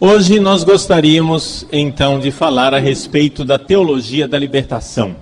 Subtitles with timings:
[0.00, 5.16] Hoje nós gostaríamos então de falar a respeito da teologia da libertação.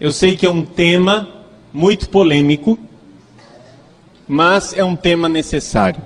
[0.00, 1.28] Eu sei que é um tema
[1.72, 2.76] muito polêmico,
[4.26, 6.02] mas é um tema necessário.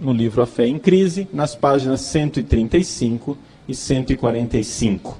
[0.00, 3.38] no livro A Fé em Crise, nas páginas 135
[3.68, 5.16] e 145.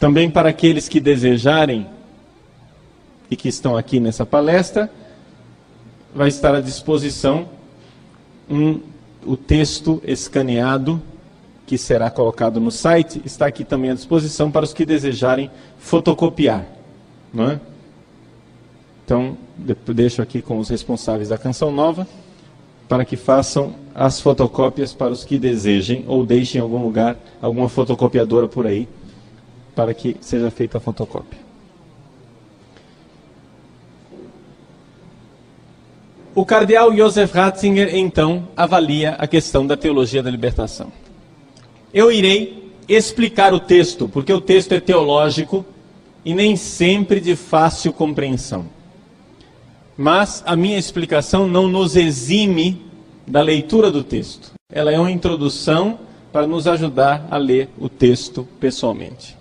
[0.00, 1.86] Também para aqueles que desejarem
[3.30, 4.90] e que estão aqui nessa palestra,
[6.14, 7.50] vai estar à disposição
[8.48, 8.80] um,
[9.26, 11.02] o texto escaneado
[11.66, 16.66] que será colocado no site, está aqui também à disposição para os que desejarem fotocopiar.
[17.32, 17.60] Não é?
[19.04, 19.36] Então,
[19.92, 22.06] deixo aqui com os responsáveis da Canção Nova
[22.88, 27.68] para que façam as fotocópias para os que desejem ou deixem em algum lugar alguma
[27.68, 28.88] fotocopiadora por aí
[29.74, 31.38] para que seja feita a fotocópia.
[36.34, 41.03] O cardeal Josef Ratzinger então avalia a questão da teologia da libertação.
[41.94, 45.64] Eu irei explicar o texto, porque o texto é teológico
[46.24, 48.66] e nem sempre de fácil compreensão.
[49.96, 52.82] Mas a minha explicação não nos exime
[53.24, 54.52] da leitura do texto.
[54.72, 56.00] Ela é uma introdução
[56.32, 59.36] para nos ajudar a ler o texto pessoalmente.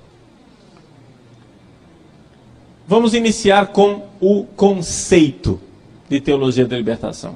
[2.87, 5.59] Vamos iniciar com o conceito
[6.07, 7.35] de teologia da libertação.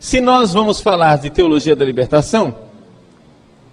[0.00, 2.71] Se nós vamos falar de teologia da libertação,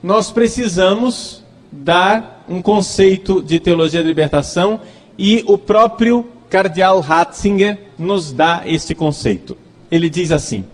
[0.02, 4.80] nós precisamos dar um conceito de teologia da libertação
[5.18, 9.58] e o próprio cardeal Ratzinger nos dá este conceito.
[9.92, 10.66] Ele diz assim: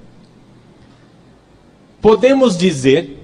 [2.01, 3.17] Podemos dizer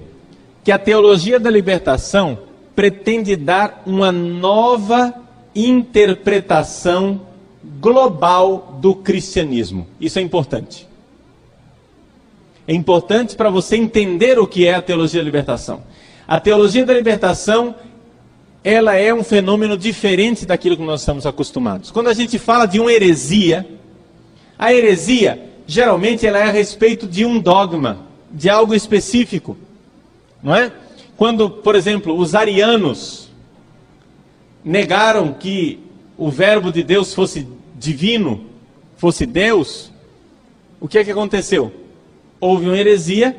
[0.64, 2.38] que a teologia da libertação
[2.74, 5.14] pretende dar uma nova
[5.54, 7.20] interpretação
[7.80, 9.86] global do cristianismo.
[10.00, 10.88] Isso é importante.
[12.66, 15.82] É importante para você entender o que é a teologia da libertação.
[16.32, 17.74] A teologia da libertação
[18.64, 21.90] ela é um fenômeno diferente daquilo que nós estamos acostumados.
[21.90, 23.68] Quando a gente fala de uma heresia,
[24.58, 29.58] a heresia geralmente ela é a respeito de um dogma, de algo específico,
[30.42, 30.72] não é?
[31.18, 33.28] Quando, por exemplo, os arianos
[34.64, 35.80] negaram que
[36.16, 37.46] o verbo de Deus fosse
[37.78, 38.46] divino,
[38.96, 39.92] fosse Deus,
[40.80, 41.70] o que é que aconteceu?
[42.40, 43.36] Houve uma heresia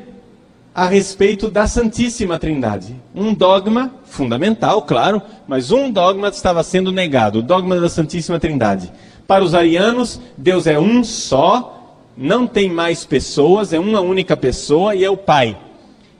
[0.74, 2.96] a respeito da Santíssima Trindade.
[3.14, 8.92] Um dogma fundamental, claro, mas um dogma estava sendo negado, o dogma da Santíssima Trindade.
[9.26, 14.94] Para os arianos, Deus é um só, não tem mais pessoas, é uma única pessoa
[14.94, 15.56] e é o Pai.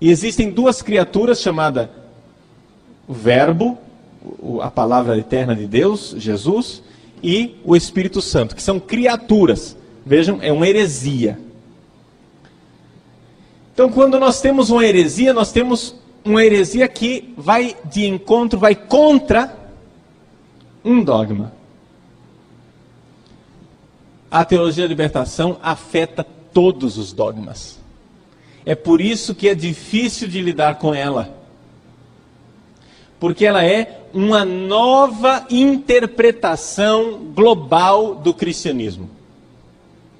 [0.01, 1.89] E existem duas criaturas chamadas
[3.07, 3.79] o Verbo,
[4.63, 6.83] a palavra eterna de Deus, Jesus,
[7.23, 9.77] e o Espírito Santo, que são criaturas.
[10.05, 11.39] Vejam, é uma heresia.
[13.75, 18.75] Então, quando nós temos uma heresia, nós temos uma heresia que vai de encontro, vai
[18.75, 19.55] contra
[20.83, 21.53] um dogma.
[24.35, 27.79] a teologia da libertação afeta todos os dogmas.
[28.67, 31.33] É por isso que é difícil de lidar com ela.
[33.21, 39.09] Porque ela é uma nova interpretação global do cristianismo.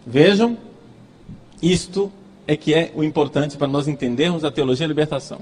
[0.07, 0.57] Vejam,
[1.61, 2.13] isto
[2.47, 5.41] é que é o importante para nós entendermos a teologia da libertação.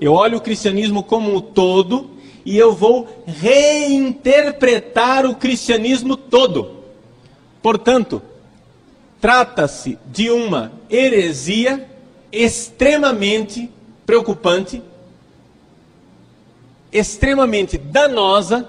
[0.00, 2.10] Eu olho o cristianismo como um todo
[2.44, 6.80] e eu vou reinterpretar o cristianismo todo.
[7.62, 8.22] Portanto,
[9.20, 11.86] trata-se de uma heresia
[12.32, 13.70] extremamente
[14.06, 14.82] preocupante,
[16.90, 18.68] extremamente danosa,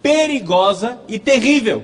[0.00, 1.82] perigosa e terrível,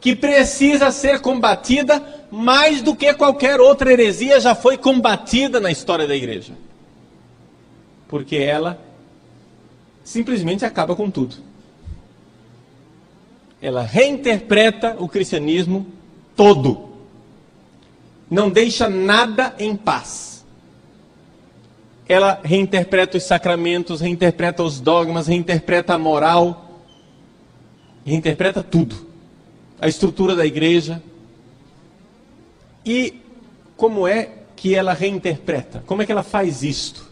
[0.00, 6.06] que precisa ser combatida mais do que qualquer outra heresia já foi combatida na história
[6.06, 6.52] da igreja.
[8.08, 8.80] Porque ela
[10.04, 11.36] simplesmente acaba com tudo.
[13.60, 15.86] Ela reinterpreta o cristianismo
[16.36, 16.90] todo.
[18.30, 20.44] Não deixa nada em paz.
[22.08, 26.82] Ela reinterpreta os sacramentos, reinterpreta os dogmas, reinterpreta a moral,
[28.04, 29.05] reinterpreta tudo.
[29.80, 31.02] A estrutura da igreja.
[32.84, 33.20] E
[33.76, 35.82] como é que ela reinterpreta?
[35.86, 37.06] Como é que ela faz isto?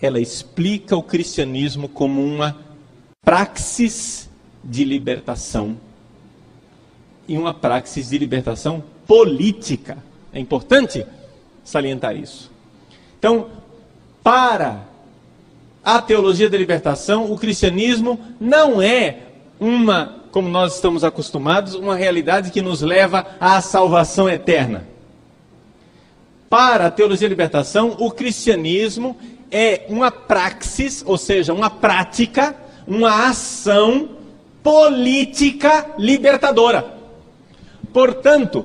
[0.00, 2.58] Ela explica o cristianismo como uma
[3.24, 4.28] praxis
[4.64, 5.78] de libertação
[7.28, 9.98] e uma praxis de libertação política.
[10.32, 11.06] É importante
[11.62, 12.50] salientar isso.
[13.18, 13.50] Então,
[14.22, 14.88] para
[15.84, 19.18] a teologia da libertação, o cristianismo não é
[19.58, 24.86] uma, como nós estamos acostumados, uma realidade que nos leva à salvação eterna.
[26.48, 29.16] Para a teologia da libertação, o cristianismo
[29.50, 32.54] é uma praxis, ou seja, uma prática,
[32.86, 34.10] uma ação
[34.62, 36.94] política libertadora.
[37.92, 38.64] Portanto,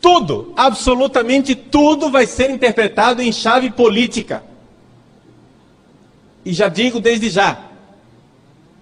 [0.00, 4.42] tudo, absolutamente tudo vai ser interpretado em chave política.
[6.44, 7.70] E já digo desde já,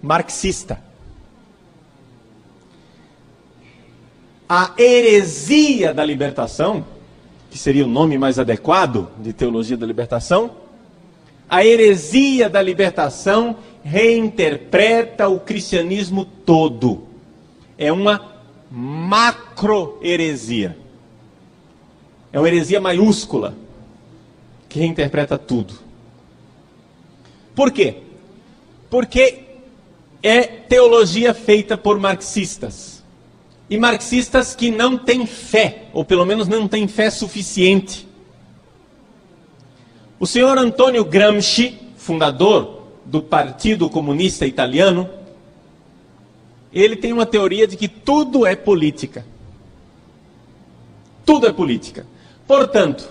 [0.01, 0.81] marxista.
[4.49, 6.83] A heresia da libertação,
[7.49, 10.51] que seria o nome mais adequado de teologia da libertação,
[11.49, 17.03] a heresia da libertação reinterpreta o cristianismo todo.
[17.77, 18.31] É uma
[18.71, 20.77] macro-heresia.
[22.31, 23.53] É uma heresia maiúscula
[24.69, 25.90] que reinterpreta tudo.
[27.55, 27.97] Por quê?
[28.89, 29.39] Porque
[30.23, 33.01] é teologia feita por marxistas.
[33.69, 38.07] E marxistas que não têm fé, ou pelo menos não têm fé suficiente.
[40.19, 45.09] O senhor Antônio Gramsci, fundador do Partido Comunista Italiano,
[46.71, 49.25] ele tem uma teoria de que tudo é política.
[51.25, 52.05] Tudo é política.
[52.47, 53.09] Portanto,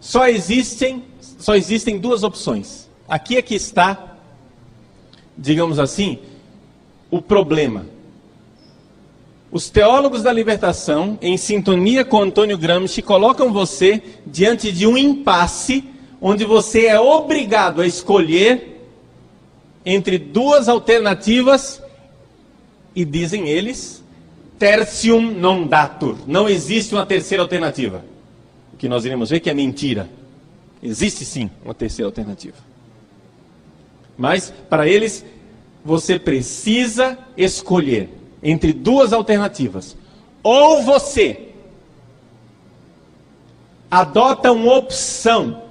[0.00, 1.04] só existem,
[1.38, 2.89] só existem duas opções.
[3.10, 4.18] Aqui é que está,
[5.36, 6.20] digamos assim,
[7.10, 7.84] o problema.
[9.50, 15.84] Os teólogos da libertação, em sintonia com Antônio Gramsci, colocam você diante de um impasse
[16.20, 18.86] onde você é obrigado a escolher
[19.84, 21.82] entre duas alternativas
[22.94, 24.04] e dizem eles,
[24.56, 26.16] tertium non datur.
[26.28, 28.04] Não existe uma terceira alternativa.
[28.72, 30.08] O que nós iremos ver que é mentira.
[30.80, 32.69] Existe sim uma terceira alternativa.
[34.20, 35.24] Mas para eles
[35.82, 38.10] você precisa escolher
[38.42, 39.96] entre duas alternativas.
[40.42, 41.48] Ou você
[43.90, 45.62] adota uma opção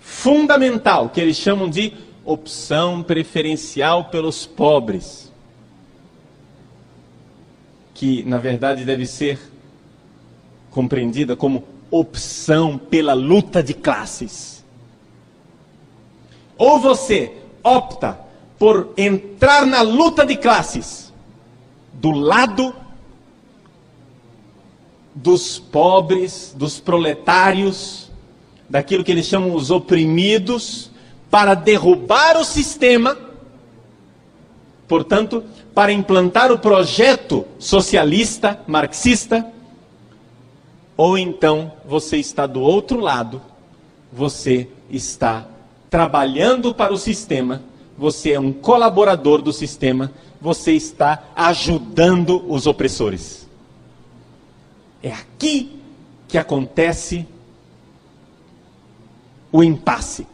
[0.00, 1.92] fundamental que eles chamam de
[2.24, 5.32] opção preferencial pelos pobres,
[7.94, 9.38] que na verdade deve ser
[10.72, 14.64] compreendida como opção pela luta de classes.
[16.58, 18.20] Ou você opta
[18.58, 21.12] por entrar na luta de classes
[21.94, 22.74] do lado
[25.14, 28.10] dos pobres, dos proletários,
[28.68, 30.90] daquilo que eles chamam os oprimidos,
[31.30, 33.16] para derrubar o sistema,
[34.86, 35.42] portanto,
[35.74, 39.46] para implantar o projeto socialista, marxista,
[40.96, 43.42] ou então você está do outro lado,
[44.12, 45.48] você está
[45.94, 47.62] trabalhando para o sistema,
[47.96, 50.10] você é um colaborador do sistema,
[50.40, 53.48] você está ajudando os opressores.
[55.00, 55.78] É aqui
[56.26, 57.24] que acontece
[59.52, 60.26] o impasse.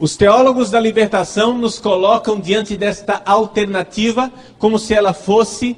[0.00, 5.76] Os teólogos da libertação nos colocam diante desta alternativa como se ela fosse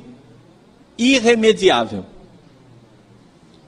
[0.96, 2.06] irremediável.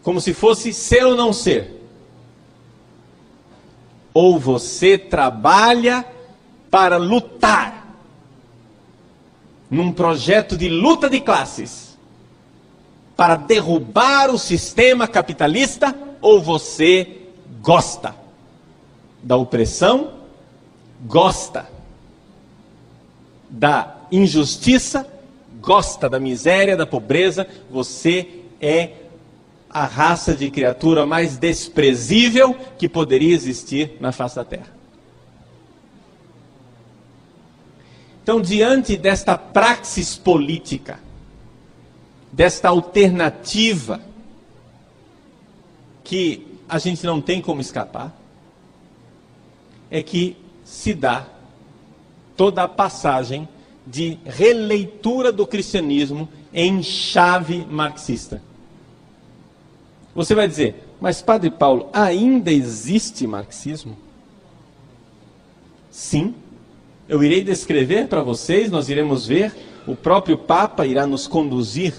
[0.03, 1.80] Como se fosse ser ou não ser.
[4.13, 6.05] Ou você trabalha
[6.71, 7.87] para lutar
[9.71, 11.97] num projeto de luta de classes
[13.17, 17.19] para derrubar o sistema capitalista, ou você
[17.61, 18.15] gosta
[19.23, 20.13] da opressão,
[21.05, 21.69] gosta
[23.49, 25.07] da injustiça,
[25.61, 28.27] gosta da miséria, da pobreza, você
[28.61, 28.93] é
[29.73, 34.81] a raça de criatura mais desprezível que poderia existir na face da terra.
[38.23, 41.01] Então, diante desta praxis política,
[42.33, 44.01] desta alternativa
[46.05, 48.17] que a gente não tem como escapar,
[49.91, 51.27] é que se dá
[52.37, 53.49] toda a passagem
[53.87, 58.43] de releitura do cristianismo em chave marxista.
[60.15, 63.97] Você vai dizer, mas Padre Paulo, ainda existe marxismo?
[65.91, 66.35] Sim.
[67.09, 69.53] Eu irei descrever para vocês, nós iremos ver,
[69.87, 71.95] o próprio Papa irá nos conduzir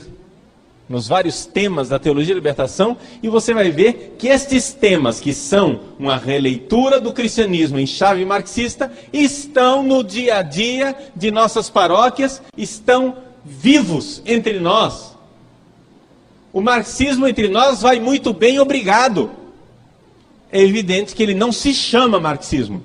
[0.88, 5.34] nos vários temas da teologia da libertação, e você vai ver que estes temas, que
[5.34, 11.70] são uma releitura do cristianismo em chave marxista, estão no dia a dia de nossas
[11.70, 15.11] paróquias, estão vivos entre nós.
[16.54, 19.32] O marxismo entre nós vai muito bem, obrigado.
[20.52, 22.84] É evidente que ele não se chama marxismo.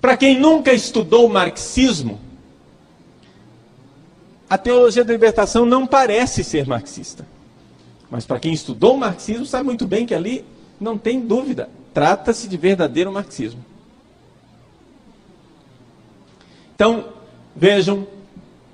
[0.00, 2.18] Para quem nunca estudou marxismo,
[4.48, 7.26] a teologia da libertação não parece ser marxista.
[8.10, 10.44] Mas para quem estudou marxismo, sabe muito bem que ali
[10.80, 11.70] não tem dúvida.
[11.94, 13.64] Trata-se de verdadeiro marxismo.
[16.74, 17.12] Então,
[17.54, 18.06] vejam,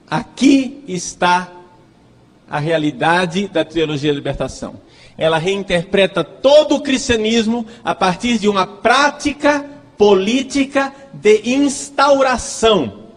[0.08, 1.52] aqui está
[2.50, 4.80] a realidade da teologia da libertação.
[5.16, 9.64] Ela reinterpreta todo o cristianismo a partir de uma prática
[9.96, 13.08] política de instauração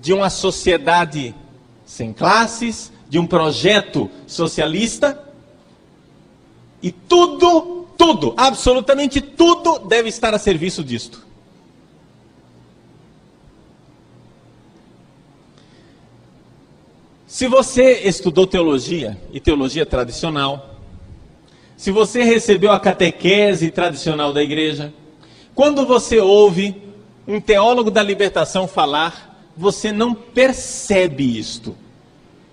[0.00, 1.34] de uma sociedade
[1.84, 5.22] sem classes, de um projeto socialista.
[6.82, 11.27] E tudo, tudo, absolutamente tudo deve estar a serviço disto.
[17.28, 20.76] Se você estudou teologia e teologia tradicional,
[21.76, 24.94] se você recebeu a catequese tradicional da igreja,
[25.54, 26.74] quando você ouve
[27.26, 31.76] um teólogo da libertação falar você não percebe isto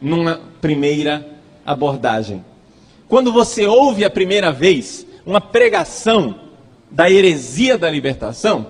[0.02, 1.26] numa primeira
[1.66, 2.44] abordagem.
[3.08, 6.38] Quando você ouve a primeira vez uma pregação
[6.92, 8.68] da heresia da libertação,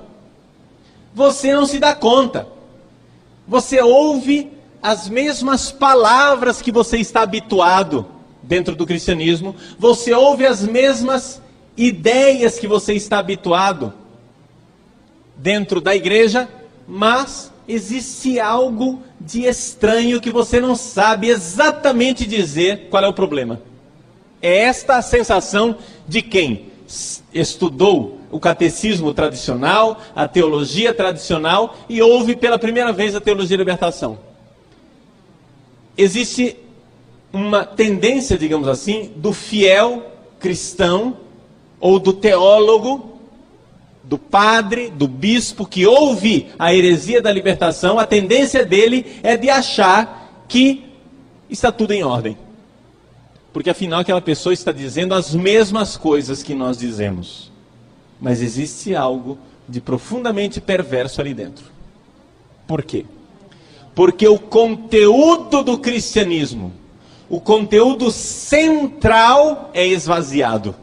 [1.16, 2.48] você não se dá conta.
[3.48, 4.55] Você ouve
[4.86, 8.06] as mesmas palavras que você está habituado
[8.44, 11.42] dentro do cristianismo, você ouve as mesmas
[11.76, 13.92] ideias que você está habituado
[15.36, 16.48] dentro da igreja,
[16.88, 23.60] mas existe algo de estranho que você não sabe exatamente dizer qual é o problema.
[24.40, 25.78] É esta a sensação
[26.08, 26.68] de quem
[27.34, 33.64] estudou o catecismo tradicional, a teologia tradicional e ouve pela primeira vez a teologia da
[33.64, 34.35] libertação.
[35.98, 36.58] Existe
[37.32, 41.18] uma tendência, digamos assim, do fiel cristão
[41.80, 43.16] ou do teólogo
[44.08, 49.50] do padre, do bispo que ouve a heresia da libertação, a tendência dele é de
[49.50, 50.86] achar que
[51.50, 52.38] está tudo em ordem.
[53.52, 57.52] Porque afinal aquela pessoa está dizendo as mesmas coisas que nós dizemos.
[58.20, 59.38] Mas existe algo
[59.68, 61.66] de profundamente perverso ali dentro.
[62.68, 63.06] Por quê?
[63.96, 66.74] Porque o conteúdo do cristianismo,
[67.30, 70.76] o conteúdo central é esvaziado.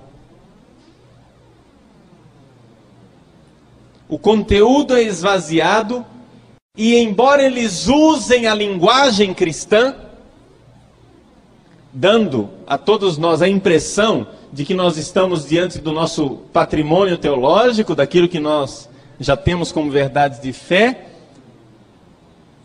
[4.12, 6.04] o conteúdo é esvaziado
[6.76, 9.96] e, embora eles usem a linguagem cristã,
[11.90, 17.94] dando a todos nós a impressão de que nós estamos diante do nosso patrimônio teológico,
[17.94, 18.86] daquilo que nós
[19.18, 21.06] já temos como verdades de fé,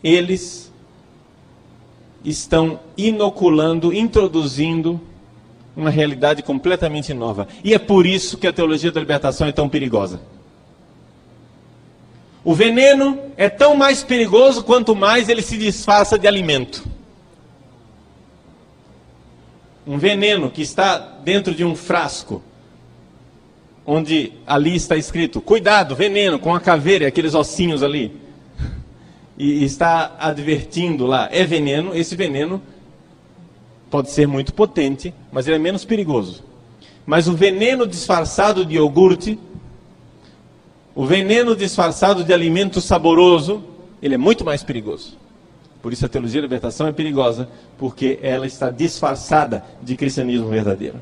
[0.02, 0.72] eles
[2.24, 5.00] estão inoculando, introduzindo
[5.76, 7.46] uma realidade completamente nova.
[7.62, 10.20] E é por isso que a teologia da libertação é tão perigosa.
[12.44, 16.84] O veneno é tão mais perigoso quanto mais ele se disfarça de alimento.
[19.86, 22.42] Um veneno que está dentro de um frasco,
[23.86, 28.27] onde ali está escrito: cuidado, veneno, com a caveira e aqueles ossinhos ali.
[29.38, 32.60] E está advertindo lá: é veneno, esse veneno
[33.88, 36.44] pode ser muito potente, mas ele é menos perigoso.
[37.06, 39.38] Mas o veneno disfarçado de iogurte,
[40.94, 43.62] o veneno disfarçado de alimento saboroso,
[44.02, 45.16] ele é muito mais perigoso.
[45.80, 51.00] Por isso a teologia da libertação é perigosa, porque ela está disfarçada de cristianismo verdadeiro.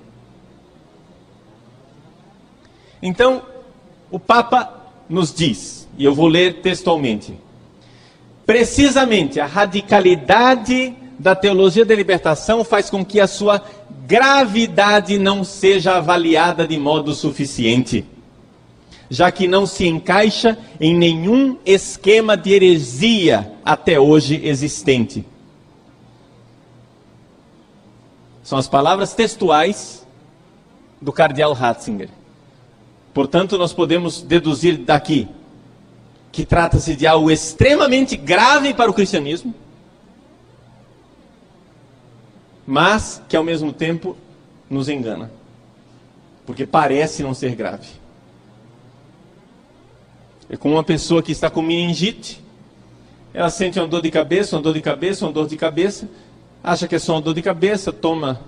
[3.02, 3.42] Então,
[4.10, 7.34] o Papa nos diz, e eu vou ler textualmente,
[8.46, 13.60] precisamente a radicalidade da teologia da libertação faz com que a sua
[14.06, 18.04] gravidade não seja avaliada de modo suficiente,
[19.10, 25.24] já que não se encaixa em nenhum esquema de heresia até hoje existente.
[28.44, 30.06] São as palavras textuais
[31.02, 32.08] do cardeal Ratzinger.
[33.12, 35.26] Portanto, nós podemos deduzir daqui
[36.36, 39.54] que trata-se de algo extremamente grave para o cristianismo
[42.66, 44.16] mas que ao mesmo tempo
[44.68, 45.30] nos engana,
[46.44, 47.88] porque parece não ser grave.
[50.50, 52.42] É como uma pessoa que está com meningite,
[53.32, 56.08] ela sente uma dor de cabeça, uma dor de cabeça, uma dor de cabeça,
[56.62, 58.40] acha que é só uma dor de cabeça, toma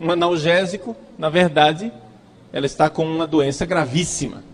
[0.00, 1.92] um analgésico, na verdade,
[2.52, 4.44] ela está com uma doença gravíssima,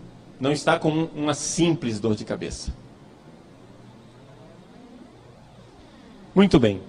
[0.43, 2.73] não está com uma simples dor de cabeça.
[6.35, 6.81] Muito bem.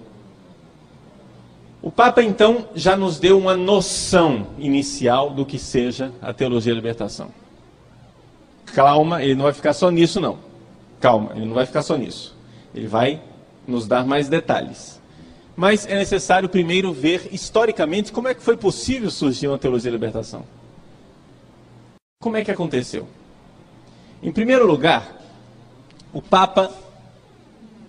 [1.81, 6.75] O Papa então já nos deu uma noção inicial do que seja a teologia da
[6.75, 7.29] libertação.
[8.65, 10.37] Calma, ele não vai ficar só nisso, não.
[10.99, 12.35] Calma, ele não vai ficar só nisso.
[12.73, 13.21] Ele vai
[13.65, 14.99] nos dar mais detalhes.
[15.55, 19.95] Mas é necessário primeiro ver historicamente como é que foi possível surgir uma teologia da
[19.95, 20.43] libertação.
[22.21, 23.07] Como é que aconteceu?
[24.25, 25.21] Em primeiro lugar,
[26.11, 26.71] o Papa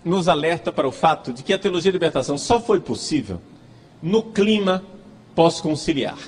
[0.05, 3.41] nos alerta para o fato de que a teologia da libertação só foi possível
[4.03, 4.85] no clima
[5.35, 6.19] pós-conciliar.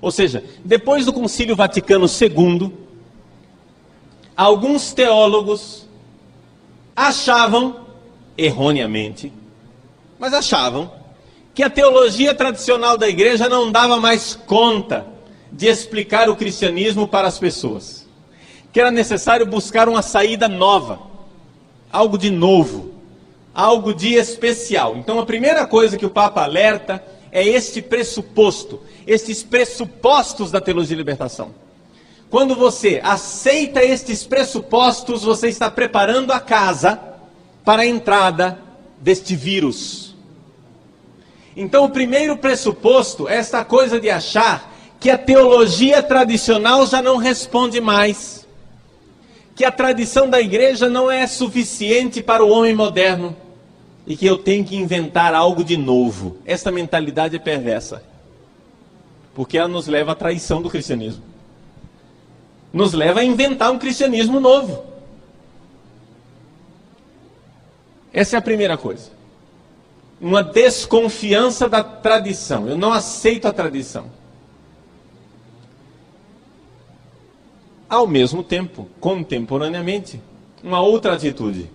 [0.00, 2.72] Ou seja, depois do Concílio Vaticano II,
[4.36, 5.88] alguns teólogos
[6.94, 7.80] achavam,
[8.38, 9.32] erroneamente,
[10.20, 10.88] mas achavam,
[11.52, 15.04] que a teologia tradicional da igreja não dava mais conta
[15.50, 18.01] de explicar o cristianismo para as pessoas.
[18.72, 20.98] Que era necessário buscar uma saída nova,
[21.92, 22.92] algo de novo
[23.54, 24.96] algo de especial.
[24.96, 30.96] Então a primeira coisa que o Papa alerta é este pressuposto, estes pressupostos da teologia
[30.96, 31.50] de libertação.
[32.30, 36.98] Quando você aceita estes pressupostos, você está preparando a casa
[37.64, 38.58] para a entrada
[38.98, 40.14] deste vírus.
[41.54, 47.18] Então, o primeiro pressuposto é esta coisa de achar que a teologia tradicional já não
[47.18, 48.41] responde mais,
[49.54, 53.36] que a tradição da igreja não é suficiente para o homem moderno
[54.06, 56.38] e que eu tenho que inventar algo de novo.
[56.44, 58.02] Essa mentalidade é perversa.
[59.34, 61.22] Porque ela nos leva à traição do cristianismo.
[62.72, 64.84] Nos leva a inventar um cristianismo novo.
[68.12, 69.10] Essa é a primeira coisa.
[70.20, 72.68] Uma desconfiança da tradição.
[72.68, 74.06] Eu não aceito a tradição.
[77.92, 80.18] Ao mesmo tempo, contemporaneamente,
[80.64, 81.68] uma outra atitude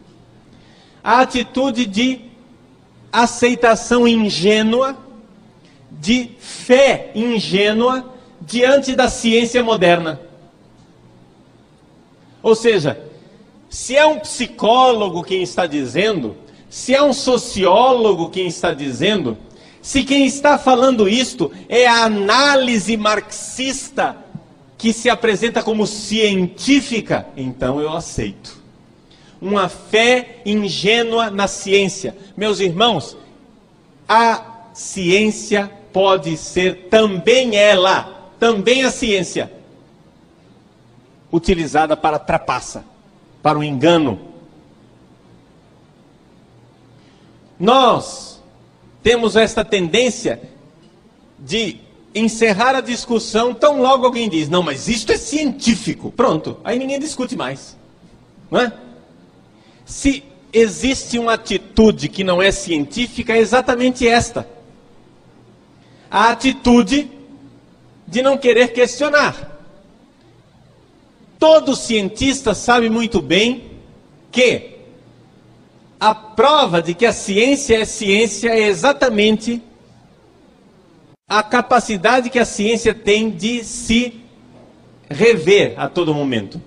[1.04, 2.20] a atitude de
[3.14, 4.98] aceitação ingênua,
[5.92, 10.20] de fé ingênua diante da ciência moderna.
[12.42, 13.00] Ou seja,
[13.70, 16.36] se é um psicólogo quem está dizendo,
[16.68, 19.38] se é um sociólogo quem está dizendo,
[19.82, 24.27] se quem está falando isto é a análise marxista
[24.78, 28.58] que se apresenta como científica, então eu aceito
[29.42, 32.16] uma fé ingênua na ciência.
[32.36, 33.18] Meus irmãos,
[34.08, 39.52] a ciência pode ser também ela, também a ciência,
[41.32, 42.84] utilizada para trapaça,
[43.42, 44.20] para o engano.
[47.60, 48.42] Nós
[49.02, 50.42] temos esta tendência
[51.40, 51.80] de
[52.18, 56.12] encerrar a discussão tão logo alguém diz: não, mas isto é científico.
[56.12, 57.78] Pronto, aí ninguém discute mais.
[58.50, 58.74] Não é?
[59.86, 64.48] Se existe uma atitude que não é científica, é exatamente esta:
[66.10, 67.10] a atitude
[68.08, 69.56] de não querer questionar.
[71.38, 73.72] Todo cientista sabe muito bem
[74.32, 74.78] que
[76.00, 79.62] a prova de que a ciência é ciência é exatamente
[81.28, 84.22] a capacidade que a ciência tem de se
[85.10, 86.62] rever a todo momento.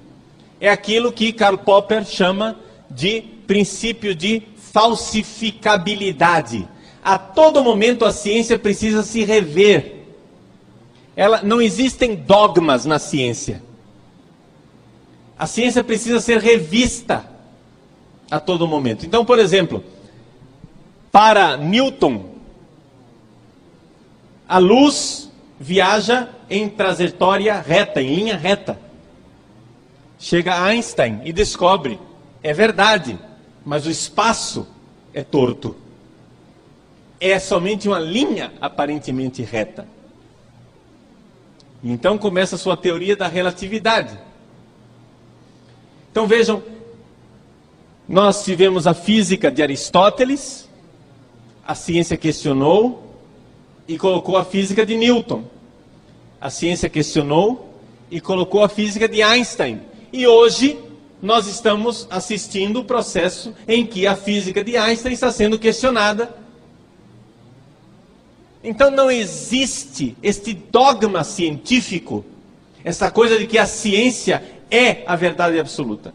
[0.60, 2.58] É aquilo que Karl Popper chama
[2.90, 6.68] de princípio de falsificabilidade.
[7.02, 10.04] A todo momento a ciência precisa se rever.
[11.16, 13.62] Ela, não existem dogmas na ciência.
[15.38, 17.24] A ciência precisa ser revista
[18.30, 19.06] a todo momento.
[19.06, 19.82] Então, por exemplo,
[21.10, 22.29] para Newton,
[24.50, 28.76] a luz viaja em trajetória reta, em linha reta.
[30.18, 32.00] Chega Einstein e descobre,
[32.42, 33.16] é verdade,
[33.64, 34.66] mas o espaço
[35.14, 35.76] é torto.
[37.20, 39.86] É somente uma linha aparentemente reta.
[41.84, 44.18] Então começa a sua teoria da relatividade.
[46.10, 46.60] Então vejam,
[48.08, 50.68] nós tivemos a física de Aristóteles,
[51.64, 53.09] a ciência questionou
[53.90, 55.42] e colocou a física de Newton.
[56.40, 57.74] A ciência questionou
[58.08, 59.80] e colocou a física de Einstein.
[60.12, 60.78] E hoje
[61.20, 66.32] nós estamos assistindo o processo em que a física de Einstein está sendo questionada.
[68.62, 72.24] Então não existe este dogma científico,
[72.84, 76.14] essa coisa de que a ciência é a verdade absoluta.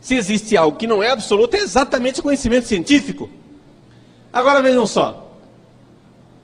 [0.00, 3.30] Se existe algo que não é absoluto, é exatamente o conhecimento científico.
[4.32, 5.29] Agora vejam só.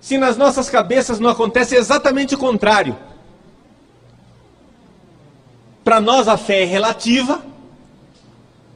[0.06, 2.96] Se nas nossas cabeças não acontece exatamente o contrário.
[5.82, 7.44] Para nós a fé é relativa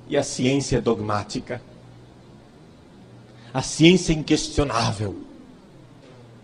[0.09, 1.63] e a ciência é dogmática.
[3.55, 5.21] A ciência é inquestionável.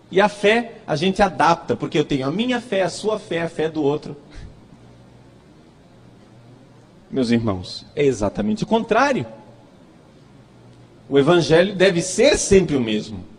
[0.09, 3.43] E a fé a gente adapta, porque eu tenho a minha fé, a sua fé,
[3.43, 4.17] a fé do outro
[7.11, 9.27] meus irmãos, é exatamente o contrário.
[11.09, 13.35] O evangelho deve ser sempre o mesmo.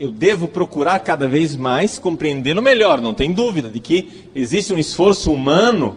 [0.00, 4.78] Eu devo procurar cada vez mais compreendê-lo melhor, não tem dúvida de que existe um
[4.78, 5.94] esforço humano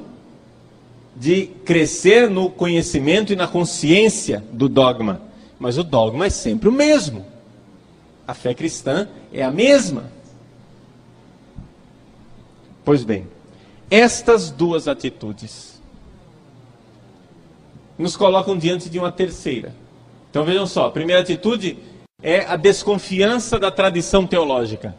[1.16, 5.22] de crescer no conhecimento e na consciência do dogma,
[5.58, 7.26] mas o dogma é sempre o mesmo.
[8.28, 10.12] A fé cristã é a mesma.
[12.84, 13.26] Pois bem,
[13.89, 15.82] estas duas atitudes
[17.98, 19.74] nos colocam diante de uma terceira.
[20.30, 21.78] Então vejam só, primeira atitude
[22.24, 24.96] é a desconfiança da tradição teológica.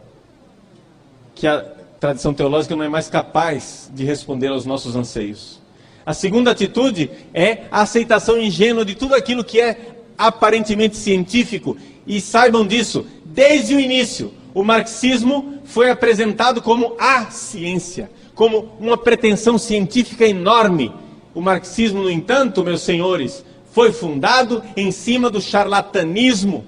[1.34, 1.64] Que a
[1.98, 5.60] tradição teológica não é mais capaz de responder aos nossos anseios.
[6.04, 11.76] A segunda atitude é a aceitação ingênua de tudo aquilo que é aparentemente científico.
[12.06, 18.98] E saibam disso, desde o início, o marxismo foi apresentado como a ciência, como uma
[18.98, 20.92] pretensão científica enorme
[21.34, 26.64] o marxismo, no entanto, meus senhores, foi fundado em cima do charlatanismo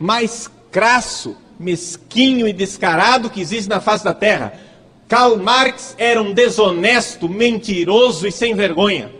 [0.00, 4.58] mais crasso, mesquinho e descarado que existe na face da terra.
[5.06, 9.12] Karl Marx era um desonesto, mentiroso e sem vergonha.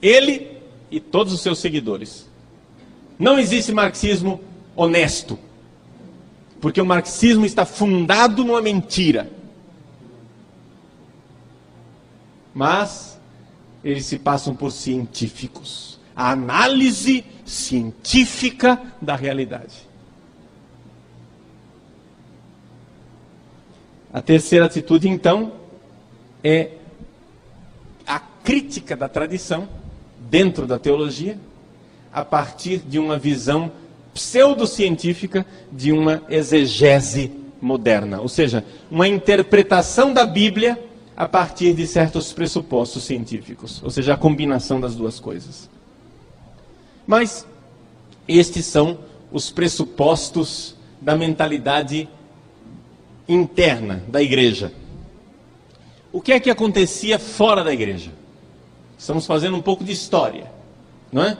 [0.00, 0.58] Ele
[0.90, 2.28] e todos os seus seguidores.
[3.18, 4.40] Não existe marxismo
[4.76, 5.38] honesto,
[6.60, 9.40] porque o marxismo está fundado numa mentira.
[12.54, 13.18] mas
[13.82, 15.98] eles se passam por científicos.
[16.14, 19.88] A análise científica da realidade.
[24.12, 25.52] A terceira atitude, então,
[26.44, 26.70] é
[28.06, 29.68] a crítica da tradição
[30.18, 31.38] dentro da teologia,
[32.12, 33.72] a partir de uma visão
[34.14, 40.80] pseudocientífica de uma exegese moderna, ou seja, uma interpretação da Bíblia
[41.16, 45.68] a partir de certos pressupostos científicos, ou seja, a combinação das duas coisas.
[47.10, 47.44] Mas
[48.28, 49.00] estes são
[49.32, 52.08] os pressupostos da mentalidade
[53.28, 54.72] interna da igreja.
[56.12, 58.12] O que é que acontecia fora da igreja?
[58.96, 60.52] Estamos fazendo um pouco de história,
[61.10, 61.36] não é?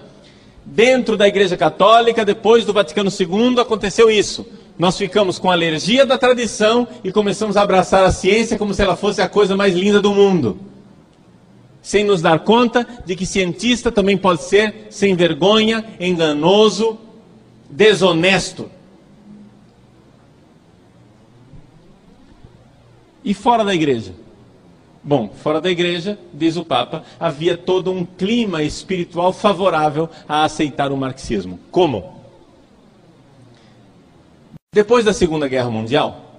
[0.66, 4.44] Dentro da Igreja Católica, depois do Vaticano II, aconteceu isso
[4.80, 8.96] nós ficamos com alergia da tradição e começamos a abraçar a ciência como se ela
[8.96, 10.58] fosse a coisa mais linda do mundo.
[11.82, 16.98] Sem nos dar conta de que cientista também pode ser sem vergonha, enganoso,
[17.68, 18.70] desonesto.
[23.24, 24.14] E fora da igreja?
[25.02, 30.92] Bom, fora da igreja, diz o Papa, havia todo um clima espiritual favorável a aceitar
[30.92, 31.58] o marxismo.
[31.70, 32.20] Como?
[34.72, 36.29] Depois da Segunda Guerra Mundial,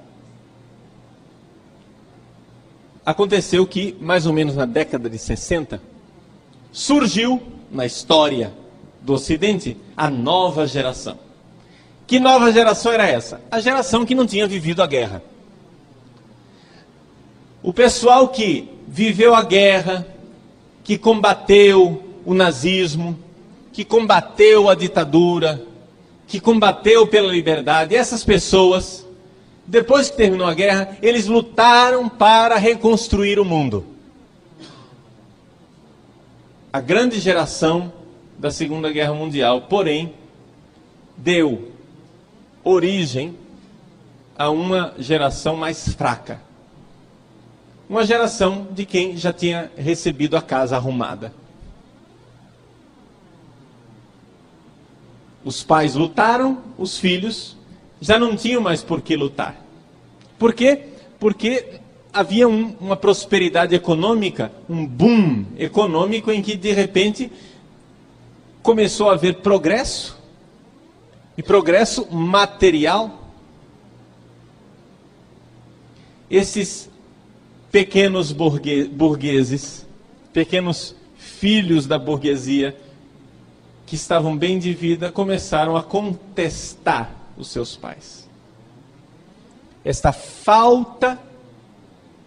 [3.12, 5.82] aconteceu que, mais ou menos na década de 60,
[6.72, 8.54] surgiu na história
[9.02, 11.18] do Ocidente a nova geração.
[12.08, 13.42] Que nova geração era essa?
[13.50, 15.24] A geração que não tinha vivido a guerra.
[17.64, 20.08] O pessoal que viveu a guerra,
[20.84, 23.18] que combateu o nazismo,
[23.72, 25.62] que combateu a ditadura,
[26.28, 29.06] que combateu pela liberdade, essas pessoas,
[29.66, 33.86] depois que terminou a guerra, eles lutaram para reconstruir o mundo.
[36.74, 37.92] A grande geração
[38.38, 40.14] da Segunda Guerra Mundial, porém,
[41.16, 41.72] deu
[42.64, 43.38] origem
[44.38, 46.42] a uma geração mais fraca.
[47.90, 51.34] Uma geração de quem já tinha recebido a casa arrumada.
[55.44, 57.58] Os pais lutaram, os filhos
[58.02, 59.64] já não tinham mais por que lutar.
[60.40, 60.88] Por quê?
[61.20, 61.80] Porque
[62.12, 67.32] havia um, uma prosperidade econômica, um boom econômico em que de repente
[68.64, 70.18] começou a haver progresso
[71.38, 73.20] e progresso material.
[76.30, 76.90] Esses
[77.72, 79.86] pequenos burgueses,
[80.34, 82.76] pequenos filhos da burguesia,
[83.86, 88.30] que estavam bem de vida, começaram a contestar os seus pais.
[89.84, 91.20] Esta falta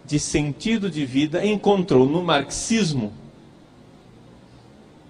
[0.05, 3.13] de sentido de vida encontrou no marxismo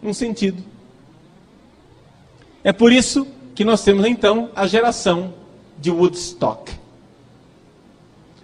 [0.01, 0.63] um sentido.
[2.63, 5.33] É por isso que nós temos então a geração
[5.79, 6.85] de Woodstock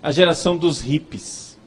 [0.02, 1.58] a geração dos hippies.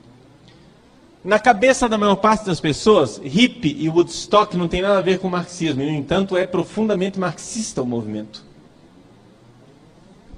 [1.25, 5.19] Na cabeça da maior parte das pessoas, hippie e Woodstock não tem nada a ver
[5.19, 8.43] com marxismo, e, no entanto, é profundamente marxista o movimento.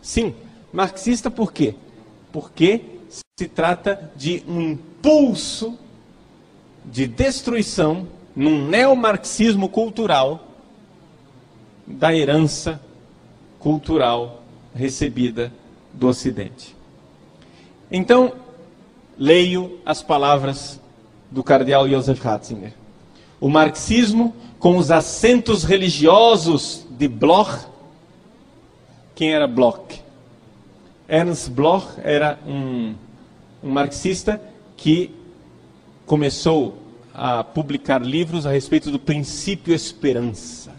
[0.07, 0.37] Sim,
[0.73, 1.75] marxista por quê?
[2.31, 2.81] Porque
[3.37, 5.77] se trata de um impulso
[6.85, 10.47] de destruição num neomarxismo cultural
[11.85, 12.81] da herança
[13.59, 15.53] cultural recebida
[15.92, 16.77] do Ocidente.
[17.90, 18.33] Então,
[19.19, 20.81] leio as palavras
[21.33, 22.75] do cardeal Josef Ratzinger.
[23.40, 27.66] O marxismo, com os acentos religiosos de Bloch,
[29.16, 30.00] quem era Bloch?
[31.09, 32.94] Ernst Bloch era um,
[33.64, 34.40] um marxista
[34.76, 35.11] que
[36.07, 36.79] começou
[37.12, 40.72] a publicar livros a respeito do princípio esperança.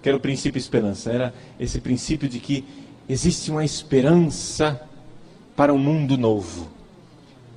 [0.00, 1.10] Que era o princípio esperança?
[1.10, 2.64] Era esse princípio de que
[3.08, 4.80] existe uma esperança
[5.56, 6.78] para um mundo novo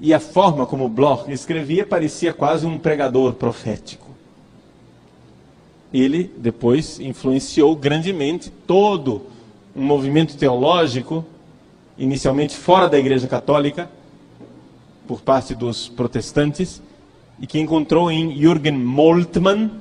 [0.01, 4.09] e a forma como Bloch escrevia parecia quase um pregador profético.
[5.93, 9.27] Ele depois influenciou grandemente todo
[9.75, 11.25] um movimento teológico,
[11.97, 13.89] inicialmente fora da Igreja Católica,
[15.07, 16.81] por parte dos protestantes,
[17.39, 19.71] e que encontrou em Jürgen Moltmann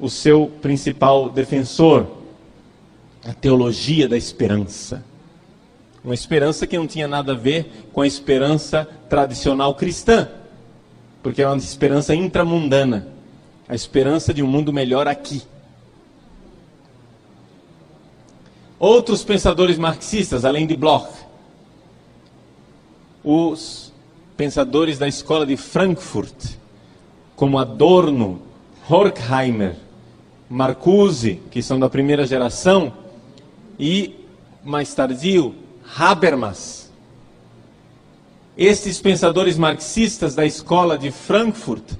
[0.00, 2.06] o seu principal defensor,
[3.24, 5.04] a teologia da esperança.
[6.04, 10.28] Uma esperança que não tinha nada a ver com a esperança tradicional cristã,
[11.22, 13.18] porque é uma esperança intramundana
[13.68, 15.42] a esperança de um mundo melhor aqui.
[18.78, 21.08] Outros pensadores marxistas, além de Bloch,
[23.24, 23.92] os
[24.36, 26.54] pensadores da escola de Frankfurt,
[27.34, 28.40] como Adorno,
[28.88, 29.74] Horkheimer,
[30.48, 32.92] Marcuse, que são da primeira geração,
[33.78, 34.14] e
[34.64, 35.54] mais tardio,
[35.96, 36.90] Habermas.
[38.56, 41.94] Estes pensadores marxistas da escola de Frankfurt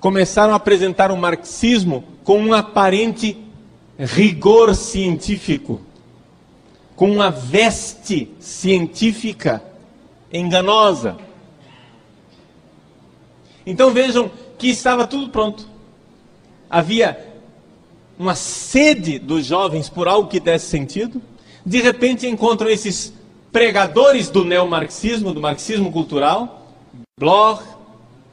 [0.00, 3.36] começaram a apresentar o marxismo com um aparente
[3.98, 5.80] rigor científico,
[6.96, 9.62] com uma veste científica
[10.32, 11.16] enganosa.
[13.66, 15.68] Então vejam que estava tudo pronto.
[16.68, 17.32] Havia
[18.18, 21.20] uma sede dos jovens por algo que desse sentido
[21.64, 23.12] de repente encontram esses
[23.50, 26.66] pregadores do neomarxismo, do marxismo cultural,
[27.18, 27.62] Bloch,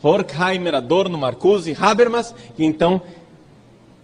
[0.02, 3.02] Horkheimer, Adorno, Marcuse, Habermas, e então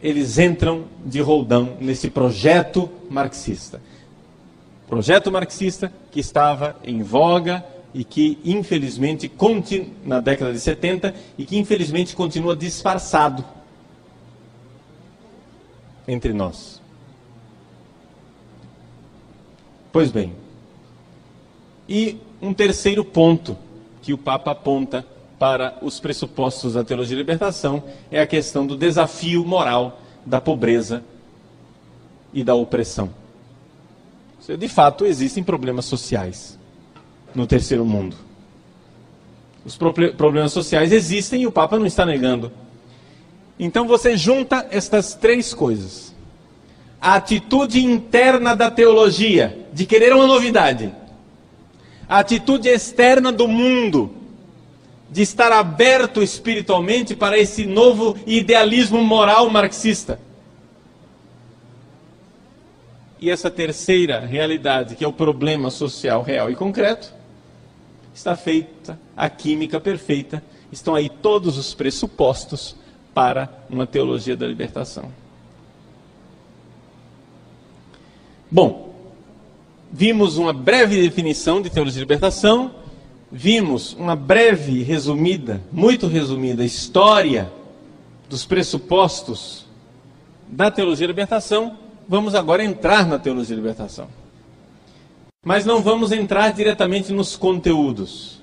[0.05, 3.81] eles entram de roldão nesse projeto marxista.
[4.87, 9.31] Projeto marxista que estava em voga e que infelizmente
[10.05, 13.43] na década de 70 e que infelizmente continua disfarçado
[16.07, 16.79] entre nós.
[19.91, 20.33] Pois bem,
[21.89, 23.57] e um terceiro ponto
[24.03, 25.03] que o Papa aponta
[25.37, 31.03] para os pressupostos da teologia de libertação é a questão do desafio moral da pobreza
[32.33, 33.09] e da opressão.
[34.57, 36.59] De fato, existem problemas sociais
[37.33, 38.15] no terceiro mundo.
[39.65, 42.51] Os problemas sociais existem e o Papa não está negando.
[43.59, 46.15] Então você junta estas três coisas
[47.05, 50.91] a atitude interna da teologia, de querer uma novidade,
[52.09, 54.11] a atitude externa do mundo,
[55.09, 60.19] de estar aberto espiritualmente para esse novo idealismo moral marxista.
[63.19, 67.13] E essa terceira realidade, que é o problema social real e concreto,
[68.13, 72.75] está feita a química perfeita, estão aí todos os pressupostos
[73.13, 75.11] para uma teologia da libertação.
[78.51, 78.93] Bom,
[79.91, 82.75] vimos uma breve definição de teologia de libertação,
[83.37, 87.51] vimos uma breve, resumida, muito resumida, história
[88.29, 89.65] dos pressupostos
[90.47, 91.77] da teologia de libertação.
[92.07, 94.07] Vamos agora entrar na teologia de libertação.
[95.43, 98.41] Mas não vamos entrar diretamente nos conteúdos.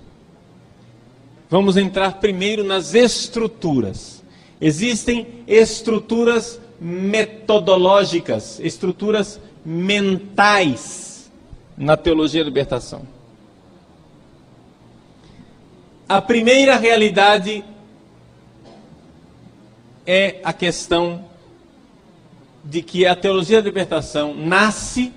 [1.48, 4.22] Vamos entrar primeiro nas estruturas.
[4.60, 11.32] Existem estruturas metodológicas, estruturas mentais
[11.78, 13.11] na teologia da libertação.
[16.12, 17.64] A primeira realidade
[20.06, 21.24] é a questão
[22.62, 25.10] de que a teologia da libertação nasce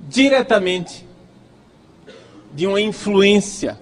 [0.00, 1.06] diretamente
[2.54, 3.78] de uma influência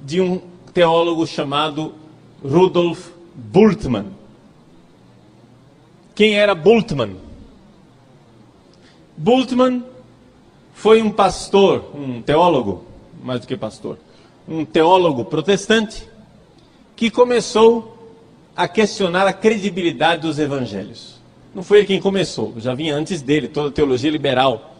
[0.00, 0.40] de um
[0.72, 1.94] teólogo chamado
[2.42, 4.16] Rudolf Bultmann.
[6.14, 7.18] Quem era Bultmann?
[9.14, 9.84] Bultmann
[10.78, 12.84] foi um pastor, um teólogo,
[13.20, 13.98] mais do que pastor,
[14.46, 16.08] um teólogo protestante
[16.94, 18.14] que começou
[18.54, 21.20] a questionar a credibilidade dos evangelhos.
[21.52, 24.76] Não foi ele quem começou, já vinha antes dele, toda a teologia liberal,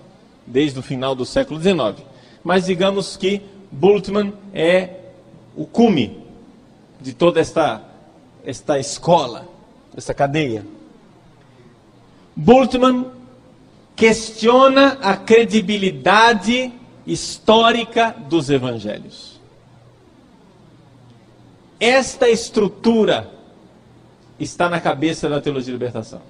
[0.47, 2.07] desde o final do século XIX.
[2.45, 4.91] Mas digamos que Bultmann é
[5.57, 6.17] o cume
[7.01, 7.83] de toda esta,
[8.45, 9.49] esta escola,
[9.97, 10.65] essa cadeia.
[12.37, 13.18] Bultmann
[13.99, 16.73] questiona a credibilidade
[17.05, 19.41] histórica dos evangelhos.
[21.81, 23.29] Esta estrutura
[24.39, 26.23] está na cabeça da teologia de libertação.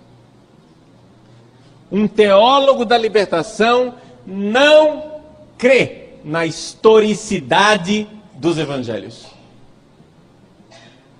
[1.92, 3.94] Um teólogo da libertação
[4.26, 5.20] não
[5.58, 9.26] crê na historicidade dos evangelhos.